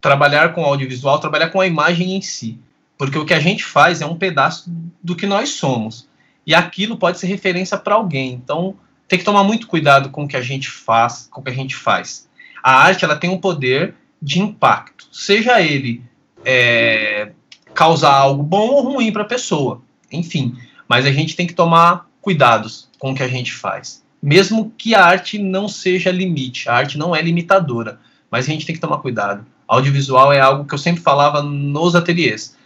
trabalhar 0.00 0.52
com 0.52 0.64
audiovisual, 0.64 1.20
trabalhar 1.20 1.50
com 1.50 1.60
a 1.60 1.68
imagem 1.68 2.16
em 2.16 2.20
si, 2.20 2.58
porque 2.98 3.16
o 3.16 3.24
que 3.24 3.32
a 3.32 3.38
gente 3.38 3.64
faz 3.64 4.00
é 4.00 4.06
um 4.06 4.16
pedaço 4.16 4.68
do 5.00 5.14
que 5.14 5.24
nós 5.24 5.50
somos. 5.50 6.08
E 6.44 6.52
aquilo 6.52 6.96
pode 6.96 7.20
ser 7.20 7.28
referência 7.28 7.78
para 7.78 7.94
alguém. 7.94 8.32
Então, 8.32 8.74
tem 9.06 9.20
que 9.20 9.24
tomar 9.24 9.44
muito 9.44 9.68
cuidado 9.68 10.10
com 10.10 10.24
o 10.24 10.28
que 10.28 10.36
a 10.36 10.42
gente 10.42 10.68
faz, 10.68 11.28
com 11.30 11.40
o 11.40 11.44
que 11.44 11.50
a 11.50 11.54
gente 11.54 11.76
faz. 11.76 12.28
A 12.60 12.74
arte, 12.74 13.04
ela 13.04 13.14
tem 13.14 13.30
um 13.30 13.38
poder 13.38 13.94
de 14.24 14.40
impacto, 14.40 15.06
seja 15.12 15.60
ele 15.60 16.02
é, 16.42 17.32
causar 17.74 18.14
algo 18.14 18.42
bom 18.42 18.68
ou 18.68 18.82
ruim 18.82 19.12
para 19.12 19.20
a 19.20 19.26
pessoa, 19.26 19.82
enfim. 20.10 20.56
Mas 20.88 21.04
a 21.04 21.12
gente 21.12 21.36
tem 21.36 21.46
que 21.46 21.52
tomar 21.52 22.08
cuidados 22.22 22.88
com 22.98 23.12
o 23.12 23.14
que 23.14 23.22
a 23.22 23.28
gente 23.28 23.52
faz. 23.52 24.02
Mesmo 24.22 24.72
que 24.78 24.94
a 24.94 25.04
arte 25.04 25.36
não 25.38 25.68
seja 25.68 26.10
limite, 26.10 26.70
a 26.70 26.74
arte 26.74 26.96
não 26.96 27.14
é 27.14 27.20
limitadora, 27.20 28.00
mas 28.30 28.48
a 28.48 28.50
gente 28.50 28.64
tem 28.64 28.74
que 28.74 28.80
tomar 28.80 28.96
cuidado. 28.98 29.44
Audiovisual 29.68 30.32
é 30.32 30.40
algo 30.40 30.64
que 30.64 30.72
eu 30.72 30.78
sempre 30.78 31.02
falava 31.02 31.42
nos 31.42 31.94
ateliês. 31.94 32.56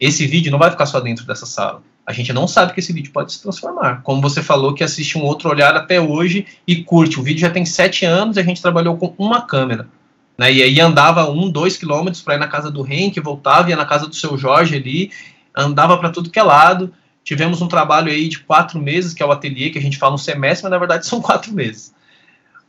Esse 0.00 0.26
vídeo 0.26 0.50
não 0.50 0.58
vai 0.58 0.72
ficar 0.72 0.86
só 0.86 0.98
dentro 0.98 1.24
dessa 1.24 1.46
sala. 1.46 1.82
A 2.04 2.12
gente 2.12 2.32
não 2.32 2.48
sabe 2.48 2.72
que 2.72 2.80
esse 2.80 2.92
vídeo 2.92 3.12
pode 3.12 3.32
se 3.32 3.40
transformar. 3.40 4.02
Como 4.02 4.20
você 4.20 4.42
falou, 4.42 4.74
que 4.74 4.82
assiste 4.82 5.16
um 5.16 5.22
outro 5.22 5.48
olhar 5.48 5.76
até 5.76 6.00
hoje 6.00 6.46
e 6.66 6.82
curte. 6.82 7.20
O 7.20 7.22
vídeo 7.22 7.40
já 7.40 7.50
tem 7.50 7.64
sete 7.64 8.04
anos 8.04 8.36
e 8.36 8.40
a 8.40 8.42
gente 8.42 8.60
trabalhou 8.60 8.96
com 8.96 9.14
uma 9.16 9.42
câmera. 9.42 9.88
Né? 10.36 10.52
E 10.52 10.62
aí 10.62 10.80
andava 10.80 11.30
um, 11.30 11.48
dois 11.48 11.76
quilômetros 11.76 12.22
para 12.22 12.34
ir 12.34 12.38
na 12.38 12.48
casa 12.48 12.70
do 12.70 12.86
Henk, 12.86 13.18
voltava, 13.20 13.70
ia 13.70 13.76
na 13.76 13.86
casa 13.86 14.06
do 14.06 14.14
seu 14.14 14.36
Jorge 14.36 14.76
ali, 14.76 15.10
andava 15.56 15.96
para 15.98 16.10
tudo 16.10 16.30
que 16.30 16.38
é 16.38 16.42
lado. 16.42 16.92
Tivemos 17.24 17.60
um 17.60 17.68
trabalho 17.68 18.10
aí 18.10 18.28
de 18.28 18.38
quatro 18.40 18.80
meses, 18.80 19.12
que 19.12 19.22
é 19.22 19.26
o 19.26 19.32
ateliê, 19.32 19.70
que 19.70 19.78
a 19.78 19.82
gente 19.82 19.98
fala 19.98 20.14
um 20.14 20.18
semestre, 20.18 20.64
mas 20.64 20.70
na 20.70 20.78
verdade 20.78 21.06
são 21.08 21.20
quatro 21.20 21.52
meses. 21.52 21.94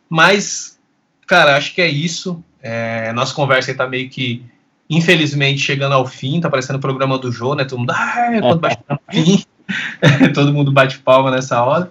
Mas, 0.09 0.79
cara, 1.27 1.57
acho 1.57 1.73
que 1.73 1.81
é 1.81 1.87
isso. 1.87 2.43
É, 2.61 3.11
nossa 3.13 3.33
conversa 3.33 3.71
está 3.71 3.87
meio 3.87 4.09
que, 4.09 4.43
infelizmente, 4.89 5.59
chegando 5.59 5.93
ao 5.93 6.07
fim. 6.07 6.39
Tá 6.39 6.49
parecendo 6.49 6.79
o 6.79 6.81
programa 6.81 7.17
do 7.17 7.31
Jô, 7.31 7.53
né? 7.53 7.65
Todo 7.65 7.79
mundo, 7.79 7.91
ah, 7.91 8.39
quando 8.41 8.59
bate 8.59 8.83
fim. 9.11 9.43
Todo 10.33 10.53
mundo 10.53 10.71
bate 10.71 10.99
palma 10.99 11.31
nessa 11.31 11.61
hora. 11.63 11.89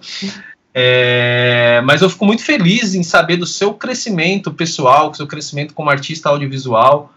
É, 0.79 1.81
mas 1.85 2.03
eu 2.03 2.09
fico 2.09 2.23
muito 2.23 2.43
feliz 2.43 2.93
em 2.93 3.01
saber 3.01 3.37
do 3.37 3.47
seu 3.47 3.73
crescimento 3.73 4.53
pessoal, 4.53 5.09
do 5.09 5.17
seu 5.17 5.25
crescimento 5.25 5.73
como 5.73 5.89
artista 5.89 6.29
audiovisual. 6.29 7.11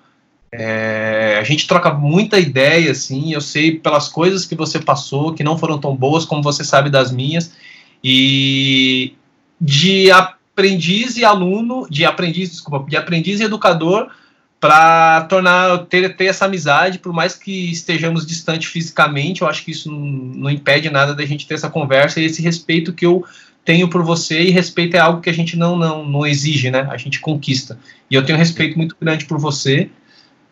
É, 0.51 1.37
a 1.39 1.45
gente 1.45 1.67
troca 1.67 1.93
muita 1.93 2.41
ideia, 2.41 2.91
assim. 2.91 3.35
Eu 3.35 3.41
sei 3.43 3.79
pelas 3.79 4.09
coisas 4.09 4.47
que 4.47 4.55
você 4.55 4.79
passou, 4.79 5.35
que 5.35 5.45
não 5.45 5.59
foram 5.59 5.79
tão 5.79 5.95
boas 5.95 6.25
como 6.25 6.43
você 6.43 6.65
sabe 6.65 6.89
das 6.89 7.13
minhas. 7.13 7.53
E 8.03 9.13
de 9.61 10.11
aprendiz 10.11 11.19
e 11.19 11.25
aluno, 11.27 11.87
de 11.91 12.07
aprendiz, 12.07 12.51
desculpa, 12.53 12.89
de 12.89 12.97
aprendiz 12.97 13.41
e 13.41 13.45
educador, 13.45 14.09
para 14.59 15.23
tornar 15.25 15.85
ter, 15.85 16.17
ter 16.17 16.27
essa 16.27 16.47
amizade, 16.47 16.99
por 16.99 17.13
mais 17.13 17.35
que 17.35 17.71
estejamos 17.71 18.27
distante 18.27 18.67
fisicamente, 18.69 19.43
eu 19.43 19.49
acho 19.49 19.63
que 19.63 19.71
isso 19.71 19.91
não, 19.91 20.01
não 20.01 20.51
impede 20.51 20.89
nada 20.89 21.15
da 21.15 21.27
gente 21.27 21.47
ter 21.47 21.55
essa 21.55 21.69
conversa 21.69 22.21
e 22.21 22.25
esse 22.25 22.41
respeito 22.41 22.95
que 22.95 23.05
eu 23.05 23.23
tenho 23.65 23.89
por 23.89 24.03
você 24.03 24.43
e 24.43 24.51
respeito 24.51 24.97
é 24.97 25.01
algo 25.01 25.21
que 25.21 25.31
a 25.31 25.35
gente 25.35 25.57
não, 25.57 25.77
não, 25.77 26.05
não 26.05 26.27
exige, 26.27 26.71
né? 26.71 26.89
A 26.91 26.97
gente 26.97 27.21
conquista. 27.21 27.79
E 28.11 28.15
eu 28.15 28.25
tenho 28.25 28.39
respeito 28.39 28.77
muito 28.77 28.97
grande 29.01 29.27
por 29.27 29.39
você. 29.39 29.91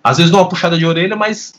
Às 0.03 0.18
vezes 0.18 0.31
dou 0.31 0.40
uma 0.40 0.49
puxada 0.49 0.79
de 0.79 0.87
orelha, 0.87 1.16
mas 1.16 1.55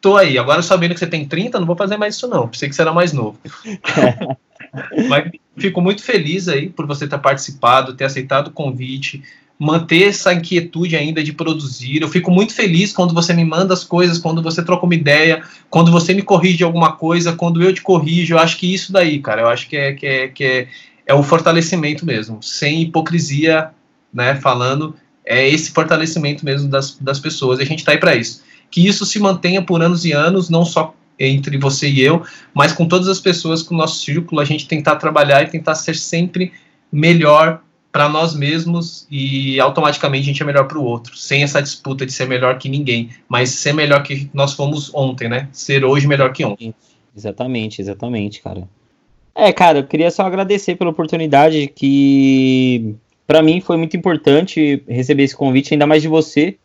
tô 0.00 0.16
aí. 0.16 0.38
Agora 0.38 0.62
sabendo 0.62 0.94
que 0.94 1.00
você 1.00 1.06
tem 1.06 1.26
30, 1.26 1.58
não 1.58 1.66
vou 1.66 1.76
fazer 1.76 1.96
mais 1.96 2.14
isso 2.16 2.28
não. 2.28 2.48
Pensei 2.48 2.68
que 2.68 2.74
você 2.74 2.82
era 2.82 2.92
mais 2.92 3.12
novo. 3.12 3.38
mas 5.08 5.30
fico 5.56 5.80
muito 5.80 6.02
feliz 6.02 6.48
aí 6.48 6.68
por 6.68 6.86
você 6.86 7.06
ter 7.06 7.18
participado, 7.18 7.94
ter 7.94 8.04
aceitado 8.04 8.48
o 8.48 8.52
convite, 8.52 9.22
manter 9.58 10.08
essa 10.08 10.32
inquietude 10.32 10.96
ainda 10.96 11.22
de 11.22 11.32
produzir. 11.32 12.02
Eu 12.02 12.08
fico 12.08 12.30
muito 12.30 12.54
feliz 12.54 12.92
quando 12.92 13.14
você 13.14 13.32
me 13.32 13.44
manda 13.44 13.74
as 13.74 13.84
coisas, 13.84 14.18
quando 14.18 14.42
você 14.42 14.64
troca 14.64 14.84
uma 14.84 14.94
ideia, 14.94 15.42
quando 15.70 15.92
você 15.92 16.14
me 16.14 16.22
corrige 16.22 16.64
alguma 16.64 16.92
coisa, 16.92 17.34
quando 17.34 17.62
eu 17.62 17.72
te 17.72 17.82
corrijo. 17.82 18.34
Eu 18.34 18.38
acho 18.38 18.56
que 18.56 18.72
isso 18.72 18.92
daí, 18.92 19.20
cara, 19.20 19.42
eu 19.42 19.48
acho 19.48 19.68
que 19.68 19.76
é, 19.76 19.92
que 19.92 20.06
é, 20.06 20.28
que 20.28 20.44
é 20.44 20.68
é 21.06 21.14
o 21.14 21.22
fortalecimento 21.22 22.06
mesmo, 22.06 22.42
sem 22.42 22.82
hipocrisia, 22.82 23.70
né, 24.12 24.34
falando, 24.36 24.94
é 25.24 25.48
esse 25.48 25.70
fortalecimento 25.70 26.44
mesmo 26.44 26.68
das, 26.68 26.96
das 26.98 27.18
pessoas, 27.18 27.58
e 27.58 27.62
a 27.62 27.66
gente 27.66 27.80
está 27.80 27.92
aí 27.92 27.98
para 27.98 28.14
isso. 28.14 28.42
Que 28.70 28.86
isso 28.86 29.04
se 29.04 29.18
mantenha 29.18 29.62
por 29.62 29.82
anos 29.82 30.04
e 30.04 30.12
anos, 30.12 30.48
não 30.48 30.64
só 30.64 30.94
entre 31.18 31.58
você 31.58 31.88
e 31.88 32.00
eu, 32.00 32.22
mas 32.54 32.72
com 32.72 32.86
todas 32.86 33.08
as 33.08 33.20
pessoas 33.20 33.62
com 33.62 33.74
o 33.74 33.78
nosso 33.78 34.02
círculo, 34.02 34.40
a 34.40 34.44
gente 34.44 34.66
tentar 34.66 34.96
trabalhar 34.96 35.42
e 35.42 35.46
tentar 35.46 35.74
ser 35.74 35.96
sempre 35.96 36.52
melhor 36.90 37.62
para 37.92 38.08
nós 38.08 38.34
mesmos 38.34 39.06
e 39.10 39.60
automaticamente 39.60 40.22
a 40.22 40.26
gente 40.26 40.42
é 40.42 40.46
melhor 40.46 40.66
para 40.66 40.78
o 40.78 40.84
outro, 40.84 41.14
sem 41.16 41.42
essa 41.42 41.60
disputa 41.60 42.06
de 42.06 42.12
ser 42.12 42.26
melhor 42.26 42.58
que 42.58 42.68
ninguém, 42.68 43.10
mas 43.28 43.50
ser 43.50 43.74
melhor 43.74 44.02
que 44.02 44.30
nós 44.32 44.54
fomos 44.54 44.90
ontem, 44.94 45.28
né? 45.28 45.48
Ser 45.52 45.84
hoje 45.84 46.06
melhor 46.06 46.32
que 46.32 46.42
ontem. 46.44 46.74
Exatamente, 47.14 47.82
exatamente, 47.82 48.40
cara. 48.40 48.66
É, 49.34 49.52
cara, 49.52 49.78
eu 49.78 49.86
queria 49.86 50.10
só 50.10 50.22
agradecer 50.22 50.76
pela 50.76 50.90
oportunidade 50.90 51.66
que 51.68 52.94
para 53.26 53.42
mim 53.42 53.60
foi 53.60 53.76
muito 53.76 53.96
importante 53.96 54.82
receber 54.86 55.22
esse 55.22 55.36
convite, 55.36 55.72
ainda 55.72 55.86
mais 55.86 56.02
de 56.02 56.08
você. 56.08 56.56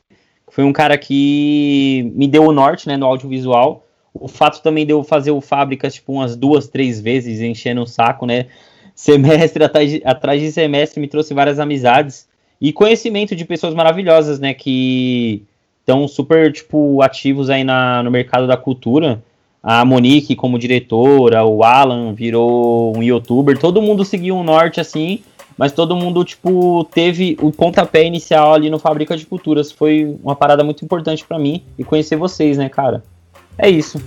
Foi 0.49 0.63
um 0.63 0.73
cara 0.73 0.97
que 0.97 2.11
me 2.15 2.27
deu 2.27 2.43
o 2.43 2.51
norte, 2.51 2.87
né, 2.87 2.97
no 2.97 3.05
audiovisual. 3.05 3.85
O 4.13 4.27
fato 4.27 4.61
também 4.61 4.85
de 4.85 4.91
eu 4.91 5.03
fazer 5.03 5.31
o 5.31 5.39
Fábricas, 5.39 5.93
tipo, 5.93 6.13
umas 6.13 6.35
duas, 6.35 6.67
três 6.67 6.99
vezes, 6.99 7.41
enchendo 7.41 7.81
o 7.81 7.87
saco, 7.87 8.25
né? 8.25 8.47
Semestre 8.95 9.63
atrás 9.65 9.91
de, 9.91 10.01
atrás 10.03 10.41
de 10.41 10.51
semestre 10.51 10.99
me 10.99 11.07
trouxe 11.07 11.33
várias 11.33 11.59
amizades 11.59 12.27
e 12.59 12.73
conhecimento 12.73 13.35
de 13.35 13.45
pessoas 13.45 13.73
maravilhosas, 13.73 14.39
né? 14.39 14.53
Que 14.53 15.43
estão 15.79 16.07
super, 16.07 16.51
tipo, 16.51 17.01
ativos 17.01 17.49
aí 17.49 17.63
na, 17.63 18.03
no 18.03 18.11
mercado 18.11 18.47
da 18.47 18.57
cultura 18.57 19.23
a 19.69 19.83
Monique 19.83 20.33
como 20.33 20.57
diretora, 20.57 21.43
o 21.43 21.61
Alan 21.61 22.13
virou 22.13 22.95
um 22.95 23.03
youtuber, 23.03 23.59
todo 23.59 23.81
mundo 23.81 24.05
seguiu 24.05 24.37
um 24.37 24.41
norte 24.41 24.79
assim, 24.79 25.19
mas 25.57 25.73
todo 25.73 25.93
mundo, 25.93 26.23
tipo, 26.23 26.85
teve 26.85 27.37
o 27.41 27.51
pontapé 27.51 28.05
inicial 28.05 28.53
ali 28.53 28.69
no 28.69 28.79
Fábrica 28.79 29.17
de 29.17 29.25
Culturas. 29.25 29.69
Foi 29.69 30.15
uma 30.23 30.37
parada 30.37 30.63
muito 30.63 30.85
importante 30.85 31.25
para 31.25 31.37
mim 31.37 31.63
e 31.77 31.83
conhecer 31.83 32.15
vocês, 32.15 32.57
né, 32.57 32.69
cara? 32.69 33.03
É 33.57 33.69
isso. 33.69 34.01